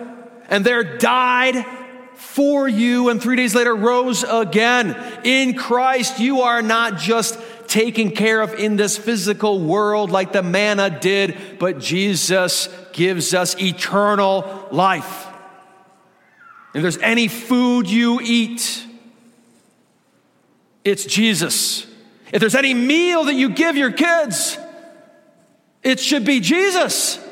and 0.50 0.64
there 0.64 0.98
died 1.00 1.66
for 2.14 2.70
you, 2.70 3.10
and 3.10 3.20
three 3.20 3.36
days 3.36 3.56
later 3.56 3.76
rose 3.76 4.24
again. 4.24 4.96
In 5.24 5.56
Christ, 5.56 6.20
you 6.20 6.42
are 6.42 6.62
not 6.62 7.00
just 7.00 7.40
taken 7.68 8.12
care 8.12 8.42
of 8.42 8.54
in 8.54 8.76
this 8.76 9.00
physical 9.00 9.60
world 9.60 10.12
like 10.12 10.32
the 10.32 10.44
manna 10.44 11.00
did, 11.00 11.38
but 11.58 11.80
Jesus 11.80 12.70
gives 12.94 13.34
us 13.34 13.60
eternal 13.60 14.68
life. 14.72 15.26
If 16.76 16.84
there's 16.84 17.00
any 17.00 17.28
food 17.28 17.90
you 17.90 18.20
eat, 18.22 18.86
it's 20.84 21.04
Jesus. 21.04 21.88
If 22.32 22.42
there's 22.42 22.54
any 22.54 22.76
meal 22.76 23.24
that 23.24 23.34
you 23.34 23.50
give 23.50 23.76
your 23.76 23.92
kids, 23.92 24.60
it 25.82 26.00
should 26.00 26.26
be 26.26 26.40
Jesus. 26.42 27.24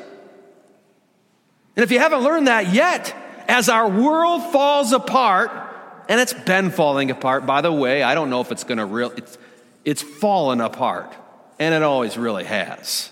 And 1.76 1.82
if 1.82 1.92
you 1.92 1.98
haven't 1.98 2.22
learned 2.22 2.48
that 2.48 2.72
yet, 2.72 3.14
as 3.48 3.68
our 3.68 3.88
world 3.88 4.50
falls 4.50 4.92
apart, 4.92 5.50
and 6.08 6.20
it's 6.20 6.32
been 6.32 6.70
falling 6.70 7.10
apart, 7.10 7.46
by 7.46 7.60
the 7.60 7.72
way, 7.72 8.02
I 8.02 8.14
don't 8.14 8.30
know 8.30 8.40
if 8.40 8.50
it's 8.50 8.64
going 8.64 8.78
to 8.78 8.86
real 8.86 9.10
it's, 9.10 9.38
it's 9.84 10.02
fallen 10.02 10.60
apart, 10.60 11.14
and 11.58 11.74
it 11.74 11.82
always 11.82 12.16
really 12.16 12.44
has. 12.44 13.10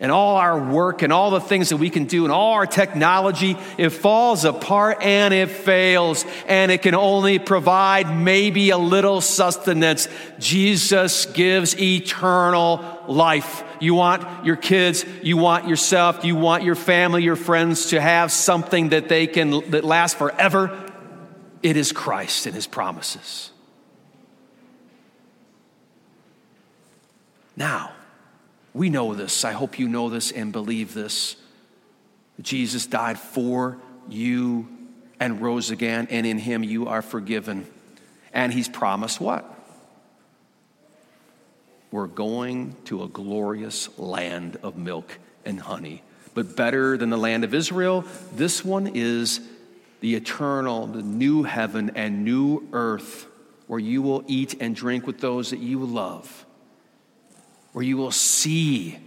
And 0.00 0.10
all 0.10 0.36
our 0.36 0.58
work 0.58 1.02
and 1.02 1.12
all 1.12 1.30
the 1.30 1.40
things 1.40 1.68
that 1.68 1.76
we 1.76 1.88
can 1.88 2.06
do 2.06 2.24
and 2.24 2.32
all 2.32 2.54
our 2.54 2.66
technology, 2.66 3.56
it 3.78 3.90
falls 3.90 4.44
apart 4.44 4.98
and 5.00 5.32
it 5.32 5.48
fails, 5.48 6.24
and 6.48 6.72
it 6.72 6.82
can 6.82 6.96
only 6.96 7.38
provide 7.38 8.12
maybe 8.12 8.70
a 8.70 8.78
little 8.78 9.20
sustenance. 9.20 10.08
Jesus 10.40 11.26
gives 11.26 11.78
eternal 11.78 13.04
life. 13.06 13.62
You 13.78 13.94
want 13.94 14.44
your 14.44 14.56
kids, 14.56 15.04
you 15.22 15.36
want 15.36 15.68
yourself, 15.68 16.24
you 16.24 16.34
want 16.34 16.64
your 16.64 16.74
family, 16.74 17.22
your 17.22 17.36
friends 17.36 17.86
to 17.90 18.00
have 18.00 18.32
something 18.32 18.88
that 18.88 19.08
they 19.08 19.28
can 19.28 19.70
that 19.70 19.84
lasts 19.84 20.18
forever. 20.18 20.90
It 21.62 21.76
is 21.76 21.92
Christ 21.92 22.46
and 22.46 22.56
his 22.56 22.66
promises. 22.66 23.52
Now, 27.56 27.92
we 28.74 28.90
know 28.90 29.14
this. 29.14 29.44
I 29.44 29.52
hope 29.52 29.78
you 29.78 29.88
know 29.88 30.08
this 30.08 30.30
and 30.30 30.52
believe 30.52 30.94
this. 30.94 31.36
Jesus 32.40 32.86
died 32.86 33.18
for 33.18 33.78
you 34.08 34.68
and 35.20 35.40
rose 35.40 35.70
again, 35.70 36.08
and 36.10 36.26
in 36.26 36.38
him 36.38 36.64
you 36.64 36.88
are 36.88 37.02
forgiven. 37.02 37.66
And 38.32 38.52
he's 38.52 38.68
promised 38.68 39.20
what? 39.20 39.48
We're 41.90 42.06
going 42.06 42.74
to 42.86 43.02
a 43.02 43.08
glorious 43.08 43.96
land 43.98 44.56
of 44.62 44.76
milk 44.76 45.18
and 45.44 45.60
honey. 45.60 46.02
But 46.34 46.56
better 46.56 46.96
than 46.96 47.10
the 47.10 47.18
land 47.18 47.44
of 47.44 47.52
Israel, 47.52 48.04
this 48.34 48.64
one 48.64 48.90
is 48.94 49.40
the 50.00 50.14
eternal, 50.14 50.86
the 50.86 51.02
new 51.02 51.42
heaven 51.42 51.92
and 51.94 52.24
new 52.24 52.66
earth 52.72 53.26
where 53.66 53.78
you 53.78 54.02
will 54.02 54.24
eat 54.26 54.54
and 54.60 54.74
drink 54.74 55.06
with 55.06 55.20
those 55.20 55.50
that 55.50 55.58
you 55.58 55.84
love, 55.84 56.44
where 57.72 57.84
you 57.84 57.96
will 57.96 58.10
see 58.10 58.98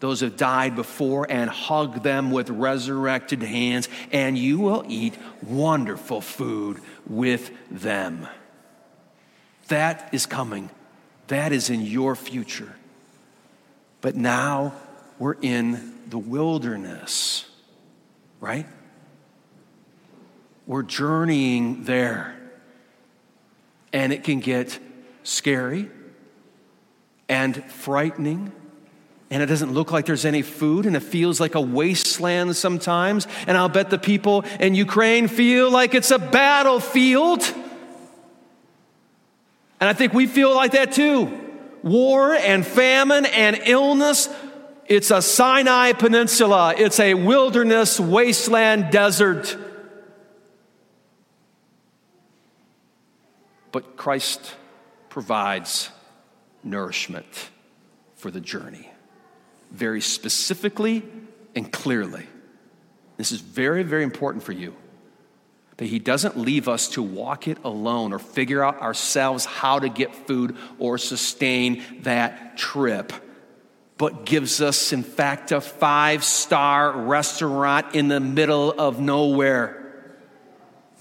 those 0.00 0.20
who 0.20 0.26
have 0.26 0.36
died 0.36 0.76
before 0.76 1.26
and 1.30 1.50
hug 1.50 2.02
them 2.02 2.30
with 2.30 2.48
resurrected 2.48 3.42
hands, 3.42 3.88
and 4.12 4.36
you 4.36 4.58
will 4.58 4.84
eat 4.88 5.14
wonderful 5.42 6.20
food 6.20 6.80
with 7.06 7.50
them. 7.70 8.26
That 9.68 10.08
is 10.12 10.26
coming 10.26 10.70
that 11.30 11.52
is 11.52 11.70
in 11.70 11.82
your 11.82 12.16
future. 12.16 12.74
But 14.00 14.16
now 14.16 14.74
we're 15.20 15.36
in 15.40 15.94
the 16.08 16.18
wilderness, 16.18 17.48
right? 18.40 18.66
We're 20.66 20.82
journeying 20.82 21.84
there. 21.84 22.36
And 23.92 24.12
it 24.12 24.24
can 24.24 24.40
get 24.40 24.76
scary 25.22 25.88
and 27.30 27.64
frightening. 27.70 28.52
And 29.30 29.40
it 29.40 29.46
doesn't 29.46 29.72
look 29.72 29.92
like 29.92 30.06
there's 30.06 30.24
any 30.24 30.42
food, 30.42 30.84
and 30.86 30.96
it 30.96 31.04
feels 31.04 31.38
like 31.38 31.54
a 31.54 31.60
wasteland 31.60 32.56
sometimes. 32.56 33.28
And 33.46 33.56
I'll 33.56 33.68
bet 33.68 33.88
the 33.88 33.98
people 33.98 34.44
in 34.58 34.74
Ukraine 34.74 35.28
feel 35.28 35.70
like 35.70 35.94
it's 35.94 36.10
a 36.10 36.18
battlefield. 36.18 37.42
And 39.78 39.88
I 39.88 39.92
think 39.92 40.12
we 40.12 40.26
feel 40.26 40.52
like 40.54 40.72
that 40.72 40.92
too. 40.92 41.30
War 41.84 42.34
and 42.34 42.66
famine 42.66 43.24
and 43.24 43.60
illness. 43.64 44.28
It's 44.86 45.12
a 45.12 45.22
Sinai 45.22 45.92
Peninsula. 45.92 46.74
It's 46.76 46.98
a 46.98 47.14
wilderness, 47.14 48.00
wasteland, 48.00 48.90
desert. 48.90 49.56
But 53.70 53.96
Christ 53.96 54.56
provides 55.08 55.90
nourishment 56.62 57.50
for 58.16 58.30
the 58.30 58.40
journey, 58.40 58.90
very 59.70 60.00
specifically 60.00 61.02
and 61.54 61.72
clearly. 61.72 62.26
This 63.16 63.32
is 63.32 63.40
very, 63.40 63.82
very 63.82 64.02
important 64.02 64.44
for 64.44 64.52
you 64.52 64.74
that 65.80 65.86
He 65.86 65.98
doesn't 65.98 66.36
leave 66.36 66.68
us 66.68 66.88
to 66.88 67.02
walk 67.02 67.48
it 67.48 67.56
alone 67.64 68.12
or 68.12 68.18
figure 68.18 68.62
out 68.62 68.82
ourselves 68.82 69.46
how 69.46 69.78
to 69.78 69.88
get 69.88 70.14
food 70.14 70.56
or 70.78 70.98
sustain 70.98 71.82
that 72.02 72.58
trip, 72.58 73.14
but 73.96 74.26
gives 74.26 74.60
us, 74.60 74.92
in 74.92 75.02
fact, 75.02 75.52
a 75.52 75.60
five 75.60 76.22
star 76.22 76.92
restaurant 76.92 77.94
in 77.94 78.08
the 78.08 78.20
middle 78.20 78.72
of 78.72 79.00
nowhere. 79.00 79.79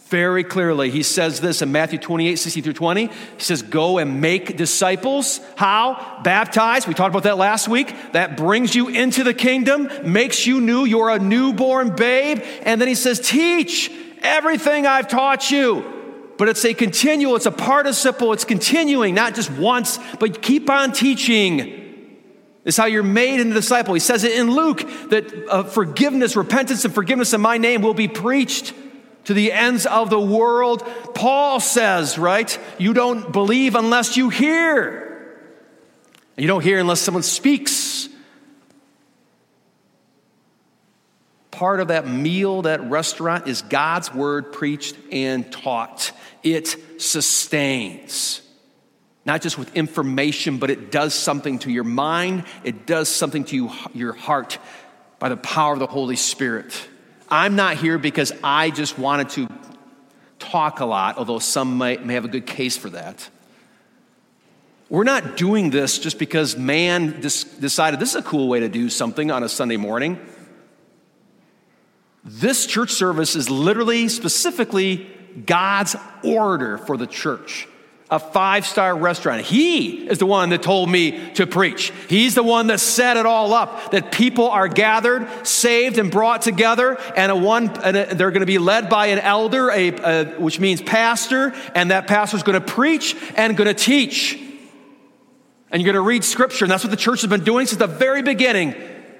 Very 0.09 0.43
clearly, 0.43 0.89
he 0.89 1.03
says 1.03 1.39
this 1.39 1.61
in 1.61 1.71
Matthew 1.71 1.99
28, 1.99 2.35
60 2.35 2.61
through 2.61 2.73
20. 2.73 3.05
He 3.05 3.13
says, 3.37 3.61
Go 3.61 3.99
and 3.99 4.19
make 4.19 4.57
disciples. 4.57 5.39
How? 5.55 6.21
Baptize. 6.23 6.87
We 6.87 6.95
talked 6.95 7.13
about 7.13 7.23
that 7.23 7.37
last 7.37 7.67
week. 7.67 7.93
That 8.13 8.35
brings 8.35 8.73
you 8.73 8.87
into 8.87 9.23
the 9.23 9.35
kingdom, 9.35 9.87
makes 10.03 10.47
you 10.47 10.61
new. 10.61 10.85
You're 10.85 11.11
a 11.11 11.19
newborn 11.19 11.95
babe. 11.95 12.41
And 12.63 12.81
then 12.81 12.87
he 12.87 12.95
says, 12.95 13.19
Teach 13.19 13.91
everything 14.23 14.87
I've 14.87 15.07
taught 15.07 15.51
you. 15.51 15.85
But 16.39 16.49
it's 16.49 16.65
a 16.65 16.73
continual, 16.73 17.35
it's 17.35 17.45
a 17.45 17.51
participle, 17.51 18.33
it's 18.33 18.45
continuing, 18.45 19.13
not 19.13 19.35
just 19.35 19.51
once, 19.51 19.99
but 20.19 20.41
keep 20.41 20.71
on 20.71 20.91
teaching. 20.91 21.75
Is 22.65 22.77
how 22.77 22.85
you're 22.85 23.03
made 23.03 23.39
into 23.39 23.51
a 23.51 23.61
disciple. 23.61 23.93
He 23.93 23.99
says 23.99 24.23
it 24.23 24.31
in 24.31 24.49
Luke 24.49 24.79
that 25.09 25.31
uh, 25.49 25.63
forgiveness, 25.63 26.35
repentance, 26.35 26.83
and 26.83 26.95
forgiveness 26.95 27.31
in 27.33 27.41
my 27.41 27.59
name 27.59 27.83
will 27.83 27.93
be 27.93 28.07
preached 28.07 28.73
to 29.25 29.33
the 29.33 29.51
ends 29.51 29.85
of 29.85 30.09
the 30.09 30.19
world. 30.19 30.83
Paul 31.13 31.59
says, 31.59 32.17
right? 32.17 32.57
You 32.77 32.93
don't 32.93 33.31
believe 33.31 33.75
unless 33.75 34.17
you 34.17 34.29
hear. 34.29 35.05
You 36.37 36.47
don't 36.47 36.63
hear 36.63 36.79
unless 36.79 37.01
someone 37.01 37.23
speaks. 37.23 38.09
part 41.59 41.81
of 41.81 41.89
that 41.89 42.07
meal, 42.07 42.61
that 42.61 42.89
restaurant, 42.89 43.45
is 43.45 43.61
God's 43.63 44.13
word 44.13 44.53
preached 44.53 44.95
and 45.11 45.51
taught. 45.51 46.13
It 46.41 46.73
sustains. 47.01 48.41
Not 49.25 49.41
just 49.41 49.57
with 49.57 49.75
information, 49.75 50.57
but 50.57 50.69
it 50.69 50.89
does 50.89 51.13
something 51.13 51.59
to 51.59 51.69
your 51.69 51.83
mind, 51.83 52.45
it 52.63 52.85
does 52.85 53.09
something 53.09 53.43
to 53.43 53.55
you, 53.57 53.71
your 53.93 54.13
heart 54.13 54.57
by 55.19 55.27
the 55.27 55.35
power 55.35 55.73
of 55.73 55.79
the 55.79 55.85
Holy 55.85 56.15
Spirit. 56.15 56.87
I'm 57.31 57.55
not 57.55 57.77
here 57.77 57.97
because 57.97 58.31
I 58.43 58.71
just 58.71 58.97
wanted 58.97 59.29
to 59.29 59.47
talk 60.39 60.79
a 60.79 60.85
lot, 60.85 61.17
although 61.17 61.39
some 61.39 61.77
might, 61.77 62.05
may 62.05 62.15
have 62.15 62.25
a 62.25 62.29
good 62.29 62.45
case 62.45 62.75
for 62.77 62.89
that. 62.91 63.29
We're 64.89 65.03
not 65.03 65.37
doing 65.37 65.69
this 65.69 65.99
just 65.99 66.17
because 66.17 66.57
man 66.57 67.21
decided 67.21 67.99
this 67.99 68.09
is 68.09 68.15
a 68.15 68.23
cool 68.23 68.47
way 68.47 68.61
to 68.61 68.69
do 68.69 68.89
something 68.89 69.29
on 69.29 69.43
a 69.43 69.49
Sunday 69.49 69.77
morning. 69.77 70.19
This 72.23 72.65
church 72.65 72.91
service 72.91 73.35
is 73.35 73.49
literally, 73.49 74.07
specifically, 74.09 75.07
God's 75.45 75.95
order 76.23 76.79
for 76.79 76.97
the 76.97 77.05
church 77.05 77.67
a 78.11 78.17
five 78.17 78.65
star 78.65 78.95
restaurant. 78.97 79.41
He 79.41 80.07
is 80.07 80.17
the 80.17 80.25
one 80.25 80.49
that 80.49 80.63
told 80.63 80.89
me 80.89 81.31
to 81.33 81.45
preach. 81.45 81.93
He's 82.07 82.33
the 82.33 82.43
one 82.43 82.67
that 82.67 82.79
set 82.79 83.17
it 83.17 83.25
all 83.25 83.53
up 83.53 83.91
that 83.91 84.11
people 84.11 84.49
are 84.49 84.67
gathered, 84.67 85.27
saved, 85.45 85.99
and 85.99 86.09
brought 86.09 86.41
together, 86.41 86.97
and 87.15 87.31
a 87.31 87.35
one 87.35 87.69
and 87.83 87.95
a, 87.95 88.15
they're 88.15 88.31
going 88.31 88.39
to 88.41 88.47
be 88.47 88.57
led 88.57 88.89
by 88.89 89.07
an 89.07 89.19
elder, 89.19 89.69
a, 89.69 89.89
a, 89.89 90.25
which 90.39 90.59
means 90.59 90.81
pastor, 90.81 91.53
and 91.75 91.91
that 91.91 92.07
pastor 92.07 92.37
is 92.37 92.43
going 92.43 92.59
to 92.59 92.65
preach 92.65 93.15
and 93.35 93.55
going 93.55 93.67
to 93.67 93.73
teach. 93.75 94.39
And 95.71 95.79
you're 95.79 95.93
going 95.93 96.03
to 96.03 96.07
read 96.07 96.23
scripture, 96.23 96.65
and 96.65 96.71
that's 96.71 96.83
what 96.83 96.89
the 96.91 96.97
church 96.97 97.21
has 97.21 97.29
been 97.29 97.43
doing 97.43 97.67
since 97.67 97.77
the 97.77 97.85
very 97.85 98.23
beginning. 98.23 98.73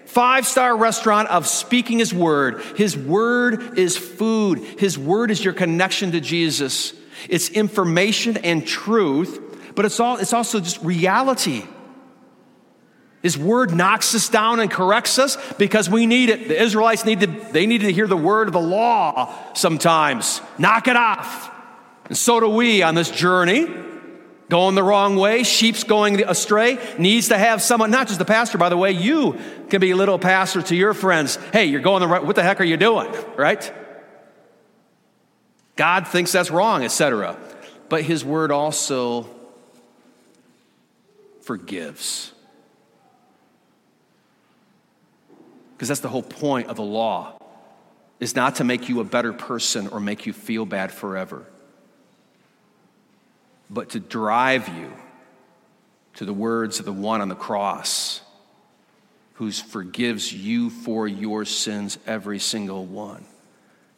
Five 0.05 0.48
star 0.48 0.75
restaurant 0.75 1.29
of 1.29 1.46
speaking 1.46 2.00
His 2.00 2.12
word. 2.12 2.63
His 2.75 2.98
word 2.98 3.77
is 3.77 3.96
food, 3.96 4.63
His 4.79 4.98
word 4.98 5.29
is 5.29 5.46
your 5.46 5.53
connection 5.53 6.13
to 6.13 6.19
Jesus. 6.19 6.99
It's 7.28 7.50
information 7.50 8.38
and 8.38 8.66
truth, 8.66 9.74
but 9.76 9.86
it's, 9.86 10.00
all, 10.00 10.18
it's 10.18 10.34
also 10.34 10.60
just 10.60 10.82
reality. 10.82 11.64
His 13.22 13.38
word 13.38 13.74
knocks 13.74 14.16
us 14.16 14.30
down 14.30 14.60
and 14.60 14.72
corrects 14.72 15.20
us 15.20 15.38
because 15.56 15.90
we 15.90 16.06
need 16.06 16.30
it. 16.30 16.48
The 16.48 16.62
Israelites 16.62 17.04
need 17.04 17.20
to, 17.20 17.28
they 17.28 17.66
needed 17.66 17.88
to 17.88 17.94
hear 17.94 18.08
the 18.08 18.16
word 18.16 18.48
of 18.48 18.54
the 18.54 18.62
law 18.62 19.36
sometimes. 19.54 20.42
Knock 20.58 20.88
it 20.88 20.96
off. 20.96 21.52
And 22.06 22.18
so 22.18 22.40
do 22.40 22.50
we 22.50 22.82
on 22.82 22.96
this 22.96 23.12
journey. 23.12 23.68
Going 24.50 24.74
the 24.74 24.84
wrong 24.84 25.16
way, 25.16 25.44
sheep's 25.44 25.84
going 25.84 26.24
astray, 26.24 26.80
needs 26.98 27.28
to 27.28 27.38
have 27.38 27.62
someone, 27.62 27.92
not 27.92 28.08
just 28.08 28.18
the 28.18 28.26
pastor, 28.26 28.58
by 28.58 28.70
the 28.70 28.78
way, 28.78 28.94
you 28.94 29.38
can 29.70 29.80
be 29.80 29.92
a 29.92 29.96
little 29.96 30.18
pastor 30.18 30.64
to 30.64 30.76
your 30.76 30.96
friends. 30.96 31.38
Hey, 31.54 31.66
you're 31.66 31.82
going 31.82 32.02
the 32.02 32.08
right, 32.08 32.26
what 32.26 32.36
the 32.36 32.42
heck 32.42 32.60
are 32.60 32.64
you 32.64 32.76
doing? 32.76 33.14
Right? 33.38 33.72
God 35.80 36.10
thinks 36.10 36.34
that's 36.34 36.52
wrong, 36.52 36.84
etc. 36.84 37.38
But 37.88 38.04
his 38.04 38.26
word 38.26 38.52
also 38.52 39.30
forgives. 41.40 42.34
Because 45.72 45.88
that's 45.88 46.02
the 46.02 46.10
whole 46.10 46.22
point 46.22 46.68
of 46.68 46.76
the 46.76 46.84
law 46.84 47.40
is 48.20 48.36
not 48.36 48.56
to 48.56 48.66
make 48.66 48.90
you 48.90 49.00
a 49.00 49.06
better 49.06 49.32
person 49.32 49.88
or 49.88 50.02
make 50.02 50.26
you 50.26 50.34
feel 50.34 50.66
bad 50.66 50.92
forever, 50.92 51.46
but 53.70 53.92
to 53.92 54.02
drive 54.02 54.68
you 54.68 54.92
to 56.16 56.26
the 56.26 56.34
words 56.34 56.80
of 56.80 56.86
the 56.86 56.92
one 56.92 57.22
on 57.22 57.30
the 57.30 57.36
cross 57.36 58.20
who 59.36 59.50
forgives 59.50 60.34
you 60.34 60.70
for 60.70 61.08
your 61.08 61.46
sins, 61.46 61.98
every 62.06 62.40
single 62.40 62.86
one. 62.86 63.24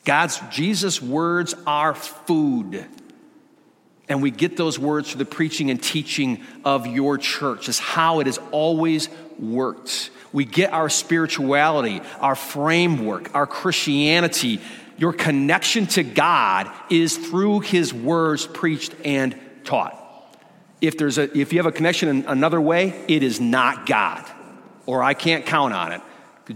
God's 0.04 0.42
Jesus' 0.50 1.02
words 1.02 1.54
are 1.68 1.94
food. 1.94 2.86
And 4.10 4.22
we 4.22 4.32
get 4.32 4.58
those 4.58 4.78
words 4.78 5.12
through 5.12 5.20
the 5.20 5.26
preaching 5.26 5.70
and 5.70 5.82
teaching 5.82 6.44
of 6.66 6.88
your 6.88 7.18
church. 7.18 7.70
It's 7.70 7.80
how 7.80 8.20
it 8.20 8.26
has 8.26 8.40
always 8.52 9.10
worked. 9.40 10.10
We 10.34 10.46
get 10.46 10.74
our 10.74 10.90
spirituality, 10.90 12.02
our 12.20 12.36
framework, 12.36 13.34
our 13.36 13.48
Christianity. 13.48 14.60
Your 14.98 15.14
connection 15.14 15.88
to 15.88 16.04
God 16.04 16.70
is 16.90 17.18
through 17.18 17.62
His 17.62 17.94
words 17.94 18.46
preached 18.48 18.96
and 19.06 19.36
taught. 19.64 19.98
If, 20.82 20.98
there's 20.98 21.18
a, 21.18 21.38
if 21.38 21.54
you 21.54 21.60
have 21.60 21.66
a 21.68 21.72
connection 21.72 22.10
in 22.10 22.26
another 22.26 22.60
way, 22.60 23.06
it 23.08 23.24
is 23.24 23.40
not 23.40 23.86
God, 23.86 24.26
or 24.86 25.04
I 25.04 25.14
can't 25.14 25.46
count 25.46 25.74
on 25.74 25.92
it. 25.92 26.02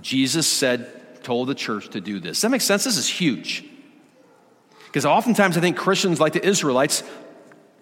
Jesus 0.02 0.48
said, 0.48 0.95
told 1.26 1.50
the 1.50 1.56
church 1.56 1.90
to 1.90 2.00
do 2.00 2.20
this. 2.20 2.38
Does 2.38 2.42
that 2.44 2.50
make 2.50 2.62
sense? 2.62 2.86
This 2.86 2.98
is 2.98 3.08
huge. 3.08 3.66
Because 4.86 5.06
oftentimes 5.06 5.58
I 5.58 5.60
think 5.60 5.76
Christians, 5.76 6.22
like 6.22 6.32
the 6.34 6.46
Israelites, 6.46 7.04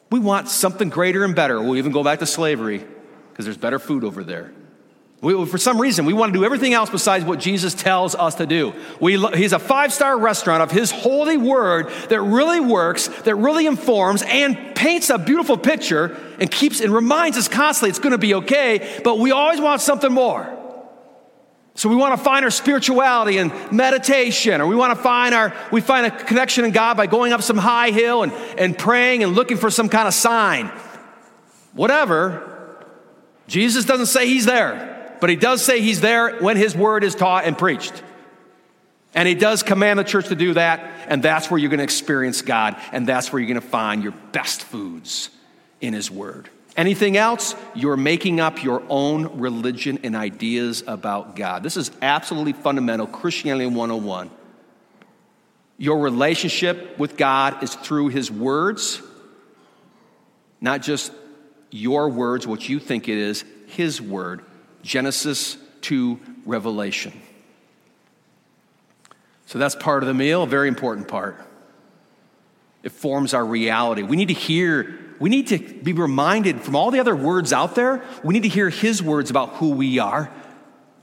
we 0.09 0.19
want 0.19 0.49
something 0.49 0.89
greater 0.89 1.23
and 1.23 1.35
better. 1.35 1.61
We'll 1.61 1.77
even 1.77 1.91
go 1.91 2.03
back 2.03 2.19
to 2.19 2.25
slavery 2.25 2.83
because 3.29 3.45
there's 3.45 3.57
better 3.57 3.79
food 3.79 4.03
over 4.03 4.23
there. 4.23 4.51
We, 5.21 5.45
for 5.45 5.57
some 5.57 5.79
reason, 5.79 6.05
we 6.05 6.13
want 6.13 6.33
to 6.33 6.39
do 6.39 6.43
everything 6.43 6.73
else 6.73 6.89
besides 6.89 7.23
what 7.23 7.39
Jesus 7.39 7.73
tells 7.73 8.13
us 8.13 8.35
to 8.35 8.45
do. 8.45 8.73
We, 8.99 9.17
he's 9.35 9.53
a 9.53 9.59
five 9.59 9.93
star 9.93 10.17
restaurant 10.17 10.61
of 10.61 10.71
His 10.71 10.91
holy 10.91 11.37
word 11.37 11.89
that 12.09 12.21
really 12.21 12.59
works, 12.59 13.07
that 13.07 13.35
really 13.35 13.65
informs, 13.65 14.21
and 14.21 14.75
paints 14.75 15.09
a 15.09 15.17
beautiful 15.17 15.57
picture 15.57 16.17
and 16.39 16.51
keeps 16.51 16.81
and 16.81 16.93
reminds 16.93 17.37
us 17.37 17.47
constantly 17.47 17.89
it's 17.89 17.99
going 17.99 18.11
to 18.11 18.17
be 18.17 18.33
okay, 18.33 19.01
but 19.03 19.17
we 19.17 19.31
always 19.31 19.61
want 19.61 19.81
something 19.81 20.11
more. 20.11 20.62
So 21.75 21.89
we 21.89 21.95
want 21.95 22.15
to 22.17 22.23
find 22.23 22.45
our 22.45 22.51
spirituality 22.51 23.39
and 23.39 23.51
meditation, 23.71 24.61
or 24.61 24.67
we 24.67 24.75
want 24.75 24.95
to 24.95 25.03
find 25.03 25.33
our, 25.33 25.55
we 25.71 25.81
find 25.81 26.05
a 26.05 26.11
connection 26.11 26.65
in 26.65 26.71
God 26.71 26.97
by 26.97 27.07
going 27.07 27.33
up 27.33 27.41
some 27.41 27.57
high 27.57 27.89
hill 27.89 28.21
and, 28.21 28.31
and 28.57 28.77
praying 28.77 29.23
and 29.23 29.33
looking 29.33 29.57
for 29.57 29.71
some 29.71 29.89
kind 29.89 30.07
of 30.07 30.13
sign. 30.13 30.71
Whatever. 31.73 32.49
Jesus 33.47 33.85
doesn't 33.85 34.05
say 34.05 34.27
he's 34.27 34.45
there, 34.45 35.17
but 35.19 35.29
he 35.29 35.35
does 35.35 35.65
say 35.65 35.81
he's 35.81 35.99
there 35.99 36.37
when 36.39 36.57
his 36.57 36.75
word 36.75 37.03
is 37.03 37.15
taught 37.15 37.45
and 37.45 37.57
preached. 37.57 38.03
And 39.15 39.27
he 39.27 39.35
does 39.35 39.63
command 39.63 39.99
the 39.99 40.03
church 40.03 40.29
to 40.29 40.35
do 40.35 40.53
that, 40.53 40.79
and 41.07 41.21
that's 41.21 41.49
where 41.49 41.59
you're 41.59 41.69
going 41.69 41.79
to 41.79 41.83
experience 41.83 42.41
God, 42.41 42.79
and 42.91 43.07
that's 43.07 43.31
where 43.31 43.39
you're 43.39 43.49
going 43.49 43.61
to 43.61 43.67
find 43.67 44.01
your 44.03 44.13
best 44.31 44.63
foods 44.63 45.29
in 45.81 45.93
his 45.93 46.09
word. 46.09 46.49
Anything 46.75 47.17
else, 47.17 47.55
you're 47.75 47.97
making 47.97 48.39
up 48.39 48.63
your 48.63 48.81
own 48.89 49.39
religion 49.39 49.99
and 50.03 50.15
ideas 50.15 50.83
about 50.87 51.35
God. 51.35 51.61
This 51.61 51.77
is 51.77 51.91
absolutely 52.01 52.53
fundamental 52.53 53.05
Christianity 53.05 53.67
101. 53.67 54.31
Your 55.77 55.99
relationship 55.99 56.97
with 56.97 57.15
God 57.15 57.63
is 57.63 57.75
through 57.75 58.07
His 58.09 58.31
words, 58.31 59.01
not 60.61 60.81
just 60.81 61.11
your 61.69 62.09
words, 62.09 62.47
what 62.47 62.67
you 62.67 62.79
think 62.79 63.07
it 63.07 63.17
is, 63.17 63.43
His 63.67 64.01
word. 64.01 64.43
Genesis 64.83 65.57
to 65.81 66.19
Revelation. 66.45 67.13
So 69.45 69.59
that's 69.59 69.75
part 69.75 70.03
of 70.03 70.07
the 70.07 70.13
meal, 70.13 70.43
a 70.43 70.47
very 70.47 70.67
important 70.67 71.07
part. 71.07 71.39
It 72.83 72.91
forms 72.91 73.33
our 73.33 73.45
reality. 73.45 74.03
We 74.03 74.17
need 74.17 74.27
to 74.27 74.33
hear 74.33 74.99
we 75.19 75.29
need 75.29 75.47
to 75.47 75.57
be 75.57 75.93
reminded 75.93 76.61
from 76.61 76.75
all 76.75 76.91
the 76.91 76.99
other 76.99 77.15
words 77.15 77.53
out 77.53 77.75
there, 77.75 78.03
we 78.23 78.33
need 78.33 78.43
to 78.43 78.49
hear 78.49 78.69
his 78.69 79.01
words 79.01 79.29
about 79.29 79.51
who 79.53 79.69
we 79.69 79.99
are 79.99 80.29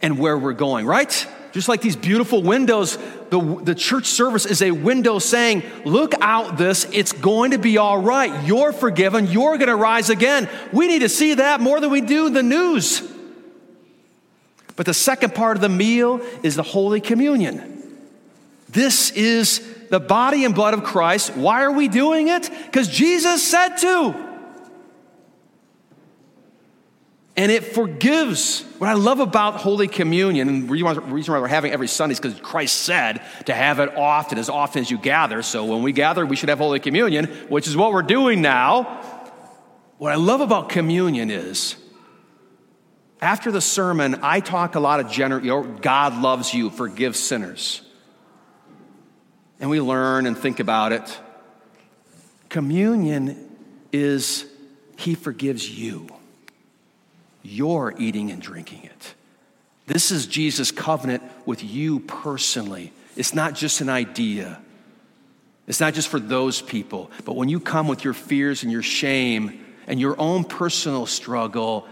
and 0.03 0.19
where 0.19 0.37
we're 0.37 0.53
going, 0.53 0.85
right? 0.85 1.27
Just 1.53 1.69
like 1.69 1.81
these 1.81 1.97
beautiful 1.97 2.43
windows, 2.43 2.99
the, 3.31 3.41
the 3.63 3.75
church 3.75 4.07
service 4.07 4.47
is 4.47 4.63
a 4.63 4.71
window 4.73 5.19
saying, 5.19 5.63
Look 5.85 6.13
out 6.21 6.59
this, 6.59 6.87
it's 6.93 7.13
going 7.13 7.53
to 7.53 7.59
be 7.59 7.79
all 7.79 7.99
right. 7.99 8.47
You're 8.47 8.73
forgiven, 8.73 9.27
you're 9.27 9.57
going 9.57 9.69
to 9.69 9.77
rise 9.77 10.11
again. 10.11 10.49
We 10.73 10.87
need 10.87 11.01
to 11.01 11.09
see 11.09 11.35
that 11.35 11.61
more 11.61 11.81
than 11.81 11.91
we 11.91 12.03
do 12.03 12.31
the 12.31 12.43
news. 12.43 13.03
But 14.77 14.87
the 14.87 14.95
second 14.95 15.35
part 15.35 15.57
of 15.57 15.61
the 15.61 15.69
meal 15.69 16.21
is 16.43 16.57
the 16.57 16.63
Holy 16.63 17.01
Communion. 17.01 17.81
This 18.69 19.11
is 19.13 19.67
the 19.91 20.01
body 20.01 20.45
and 20.45 20.55
blood 20.55 20.73
of 20.73 20.85
Christ. 20.85 21.37
Why 21.37 21.63
are 21.65 21.73
we 21.73 21.89
doing 21.89 22.29
it? 22.29 22.49
Because 22.67 22.89
Jesus 22.89 23.47
said 23.47 23.77
to. 23.79 24.29
And 27.37 27.51
it 27.51 27.65
forgives. 27.65 28.63
What 28.79 28.89
I 28.89 28.95
love 28.95 29.21
about 29.21 29.57
Holy 29.57 29.89
Communion, 29.89 30.49
and 30.49 30.69
the 30.69 30.73
reason 30.73 31.35
why 31.35 31.41
we're 31.41 31.49
having 31.49 31.73
every 31.73 31.89
Sunday 31.89 32.13
is 32.13 32.21
because 32.21 32.39
Christ 32.41 32.77
said 32.77 33.23
to 33.47 33.55
have 33.55 33.81
it 33.81 33.97
often, 33.97 34.39
as 34.39 34.49
often 34.49 34.81
as 34.83 34.91
you 34.91 34.99
gather. 34.99 35.43
So 35.43 35.65
when 35.65 35.83
we 35.83 35.93
gather, 35.93 36.25
we 36.25 36.37
should 36.37 36.49
have 36.49 36.59
Holy 36.59 36.81
Communion, 36.81 37.27
which 37.49 37.67
is 37.67 37.77
what 37.77 37.93
we're 37.93 38.03
doing 38.03 38.43
now. 38.43 39.03
What 39.99 40.13
I 40.13 40.17
love 40.17 40.41
about 40.41 40.69
communion 40.69 41.31
is, 41.31 41.77
after 43.21 43.51
the 43.51 43.61
sermon, 43.61 44.21
I 44.23 44.41
talk 44.41 44.77
a 44.77 44.81
lot 44.81 45.01
of 45.01 45.11
know, 45.17 45.63
God 45.63 46.21
loves 46.21 46.55
you, 46.55 46.71
forgive 46.71 47.17
sinners 47.17 47.83
and 49.61 49.69
we 49.69 49.81
learn 49.81 50.27
and 50.27 50.37
think 50.37 50.59
about 50.59 50.93
it. 50.93 51.19
Communion 52.49 53.49
is 53.93 54.47
He 54.97 55.15
forgives 55.15 55.69
you. 55.69 56.09
You're 57.43 57.95
eating 57.99 58.31
and 58.31 58.43
drinking 58.43 58.85
it. 58.85 59.15
This 59.87 60.11
is 60.11 60.27
Jesus' 60.27 60.71
covenant 60.71 61.23
with 61.47 61.63
you 61.63 62.01
personally. 62.01 62.93
It's 63.17 63.35
not 63.35 63.55
just 63.55 63.81
an 63.81 63.89
idea. 63.89 64.61
It's 65.67 65.81
not 65.81 65.95
just 65.95 66.09
for 66.09 66.21
those 66.21 66.61
people, 66.63 67.11
but 67.25 67.37
when 67.37 67.49
you 67.49 67.61
come 67.61 67.87
with 67.87 68.05
your 68.05 68.15
fears 68.15 68.63
and 68.63 68.73
your 68.73 68.83
shame 68.83 69.65
and 69.87 70.01
your 70.01 70.19
own 70.21 70.45
personal 70.45 71.07
struggle, 71.07 71.87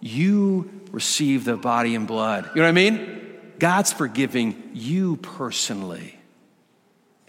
you 0.00 0.70
receive 0.90 1.44
the 1.44 1.56
body 1.56 1.94
and 1.94 2.06
blood. 2.06 2.50
You 2.54 2.62
know 2.62 2.62
what 2.62 2.68
I 2.68 2.72
mean? 2.72 3.38
God's 3.58 3.92
forgiving 3.92 4.70
you 4.72 5.16
personally 5.16 6.19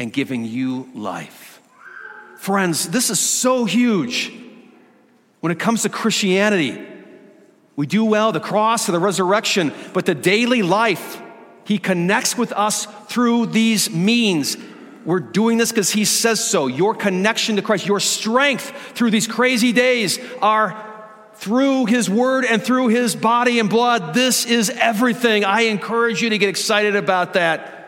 and 0.02 0.12
giving 0.12 0.46
you 0.46 0.90
life. 0.96 1.62
Friends, 2.38 2.90
this 2.90 3.12
is 3.12 3.20
so 3.20 3.66
huge. 3.66 4.34
When 5.42 5.52
it 5.52 5.60
comes 5.60 5.84
to 5.84 5.90
Christianity, 5.90 6.84
we 7.76 7.86
do 7.86 8.04
well, 8.04 8.32
the 8.32 8.40
cross 8.40 8.90
or 8.90 8.94
the 8.94 9.00
resurrection, 9.00 9.72
but 9.94 10.08
the 10.08 10.16
daily 10.16 10.64
life, 10.64 11.22
He 11.66 11.78
connects 11.78 12.36
with 12.36 12.52
us 12.52 12.88
through 13.10 13.48
these 13.48 13.92
means. 13.92 14.58
We're 15.06 15.20
doing 15.20 15.60
this 15.60 15.72
because 15.72 15.92
He 15.92 16.06
says 16.06 16.44
so. 16.44 16.66
Your 16.66 16.96
connection 16.96 17.58
to 17.58 17.62
Christ, 17.62 17.86
your 17.86 18.00
strength 18.00 18.72
through 18.96 19.12
these 19.12 19.28
crazy 19.28 19.72
days 19.72 20.18
are 20.42 20.84
through 21.36 21.86
His 21.86 22.10
Word 22.10 22.46
and 22.46 22.64
through 22.64 22.88
His 22.88 23.16
body 23.16 23.60
and 23.60 23.70
blood. 23.70 24.16
This 24.16 24.48
is 24.48 24.72
everything. 24.72 25.46
I 25.46 25.62
encourage 25.62 26.24
you 26.24 26.32
to 26.32 26.40
get 26.40 26.50
excited 26.50 26.96
about 26.96 27.34
that 27.34 27.81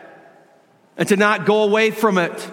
and 0.96 1.08
to 1.08 1.16
not 1.16 1.46
go 1.46 1.62
away 1.62 1.90
from 1.90 2.18
it. 2.18 2.50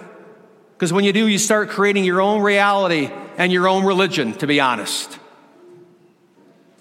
Because 0.73 0.91
when 0.91 1.03
you 1.03 1.13
do, 1.13 1.27
you 1.27 1.37
start 1.37 1.69
creating 1.69 2.05
your 2.05 2.21
own 2.21 2.41
reality 2.41 3.09
and 3.37 3.51
your 3.51 3.67
own 3.67 3.85
religion, 3.85 4.33
to 4.33 4.47
be 4.47 4.59
honest, 4.59 5.19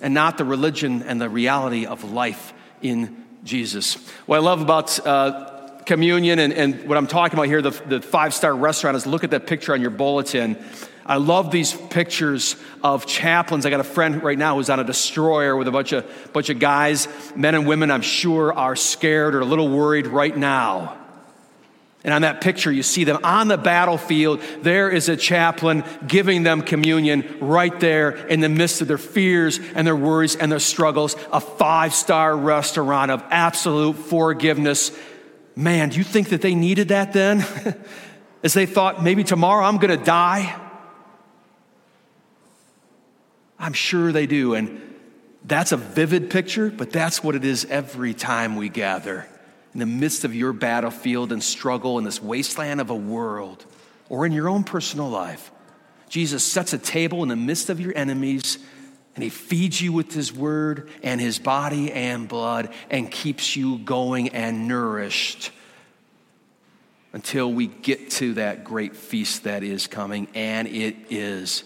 and 0.00 0.14
not 0.14 0.38
the 0.38 0.44
religion 0.44 1.02
and 1.02 1.20
the 1.20 1.28
reality 1.28 1.86
of 1.86 2.04
life 2.10 2.54
in 2.80 3.24
Jesus. 3.44 3.94
What 4.26 4.36
I 4.36 4.40
love 4.40 4.62
about 4.62 5.06
uh, 5.06 5.80
communion 5.84 6.38
and, 6.38 6.52
and, 6.52 6.88
what 6.88 6.96
I'm 6.96 7.06
talking 7.06 7.38
about 7.38 7.46
here, 7.46 7.62
the, 7.62 7.70
the 7.70 8.00
five 8.00 8.32
star 8.34 8.54
restaurant, 8.54 8.96
is 8.96 9.06
look 9.06 9.24
at 9.24 9.30
that 9.32 9.46
picture 9.46 9.72
on 9.72 9.80
your 9.80 9.90
bulletin. 9.90 10.56
I 11.04 11.16
love 11.16 11.50
these 11.50 11.72
pictures 11.72 12.56
of 12.84 13.04
chaplains. 13.06 13.66
I 13.66 13.70
got 13.70 13.80
a 13.80 13.84
friend 13.84 14.22
right 14.22 14.38
now 14.38 14.56
who's 14.56 14.70
on 14.70 14.78
a 14.78 14.84
destroyer 14.84 15.56
with 15.56 15.66
a 15.66 15.72
bunch 15.72 15.92
of, 15.92 16.32
bunch 16.32 16.50
of 16.50 16.58
guys, 16.58 17.08
men 17.34 17.54
and 17.54 17.66
women, 17.66 17.90
I'm 17.90 18.02
sure, 18.02 18.52
are 18.52 18.76
scared 18.76 19.34
or 19.34 19.40
a 19.40 19.44
little 19.44 19.68
worried 19.68 20.06
right 20.06 20.36
now. 20.36 20.99
And 22.02 22.14
on 22.14 22.22
that 22.22 22.40
picture, 22.40 22.72
you 22.72 22.82
see 22.82 23.04
them 23.04 23.18
on 23.24 23.48
the 23.48 23.58
battlefield. 23.58 24.40
There 24.62 24.88
is 24.88 25.10
a 25.10 25.16
chaplain 25.16 25.84
giving 26.06 26.44
them 26.44 26.62
communion 26.62 27.36
right 27.40 27.78
there 27.78 28.10
in 28.26 28.40
the 28.40 28.48
midst 28.48 28.80
of 28.80 28.88
their 28.88 28.98
fears 28.98 29.60
and 29.74 29.86
their 29.86 29.96
worries 29.96 30.34
and 30.34 30.50
their 30.50 30.60
struggles. 30.60 31.14
A 31.30 31.40
five 31.40 31.92
star 31.92 32.34
restaurant 32.34 33.10
of 33.10 33.22
absolute 33.28 33.96
forgiveness. 33.96 34.96
Man, 35.54 35.90
do 35.90 35.98
you 35.98 36.04
think 36.04 36.30
that 36.30 36.40
they 36.40 36.54
needed 36.54 36.88
that 36.88 37.12
then? 37.12 37.44
As 38.42 38.54
they 38.54 38.64
thought, 38.64 39.02
maybe 39.02 39.22
tomorrow 39.22 39.66
I'm 39.66 39.76
going 39.76 39.96
to 39.96 40.02
die? 40.02 40.58
I'm 43.58 43.74
sure 43.74 44.10
they 44.10 44.26
do. 44.26 44.54
And 44.54 44.80
that's 45.44 45.72
a 45.72 45.76
vivid 45.76 46.30
picture, 46.30 46.70
but 46.70 46.90
that's 46.92 47.22
what 47.22 47.34
it 47.34 47.44
is 47.44 47.66
every 47.66 48.14
time 48.14 48.56
we 48.56 48.70
gather 48.70 49.28
in 49.74 49.80
the 49.80 49.86
midst 49.86 50.24
of 50.24 50.34
your 50.34 50.52
battlefield 50.52 51.32
and 51.32 51.42
struggle 51.42 51.98
in 51.98 52.04
this 52.04 52.22
wasteland 52.22 52.80
of 52.80 52.90
a 52.90 52.94
world 52.94 53.64
or 54.08 54.26
in 54.26 54.32
your 54.32 54.48
own 54.48 54.64
personal 54.64 55.08
life. 55.08 55.50
Jesus 56.08 56.42
sets 56.42 56.72
a 56.72 56.78
table 56.78 57.22
in 57.22 57.28
the 57.28 57.36
midst 57.36 57.70
of 57.70 57.80
your 57.80 57.96
enemies 57.96 58.58
and 59.14 59.24
he 59.24 59.30
feeds 59.30 59.80
you 59.80 59.92
with 59.92 60.12
his 60.12 60.32
word 60.32 60.88
and 61.02 61.20
his 61.20 61.38
body 61.38 61.92
and 61.92 62.28
blood 62.28 62.72
and 62.90 63.10
keeps 63.10 63.56
you 63.56 63.78
going 63.78 64.30
and 64.30 64.66
nourished 64.66 65.52
until 67.12 67.52
we 67.52 67.66
get 67.66 68.10
to 68.10 68.34
that 68.34 68.64
great 68.64 68.94
feast 68.94 69.44
that 69.44 69.62
is 69.62 69.86
coming, 69.86 70.28
and 70.34 70.68
it 70.68 70.96
is. 71.10 71.64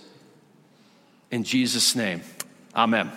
In 1.30 1.44
Jesus' 1.44 1.94
name, 1.94 2.22
amen. 2.74 3.12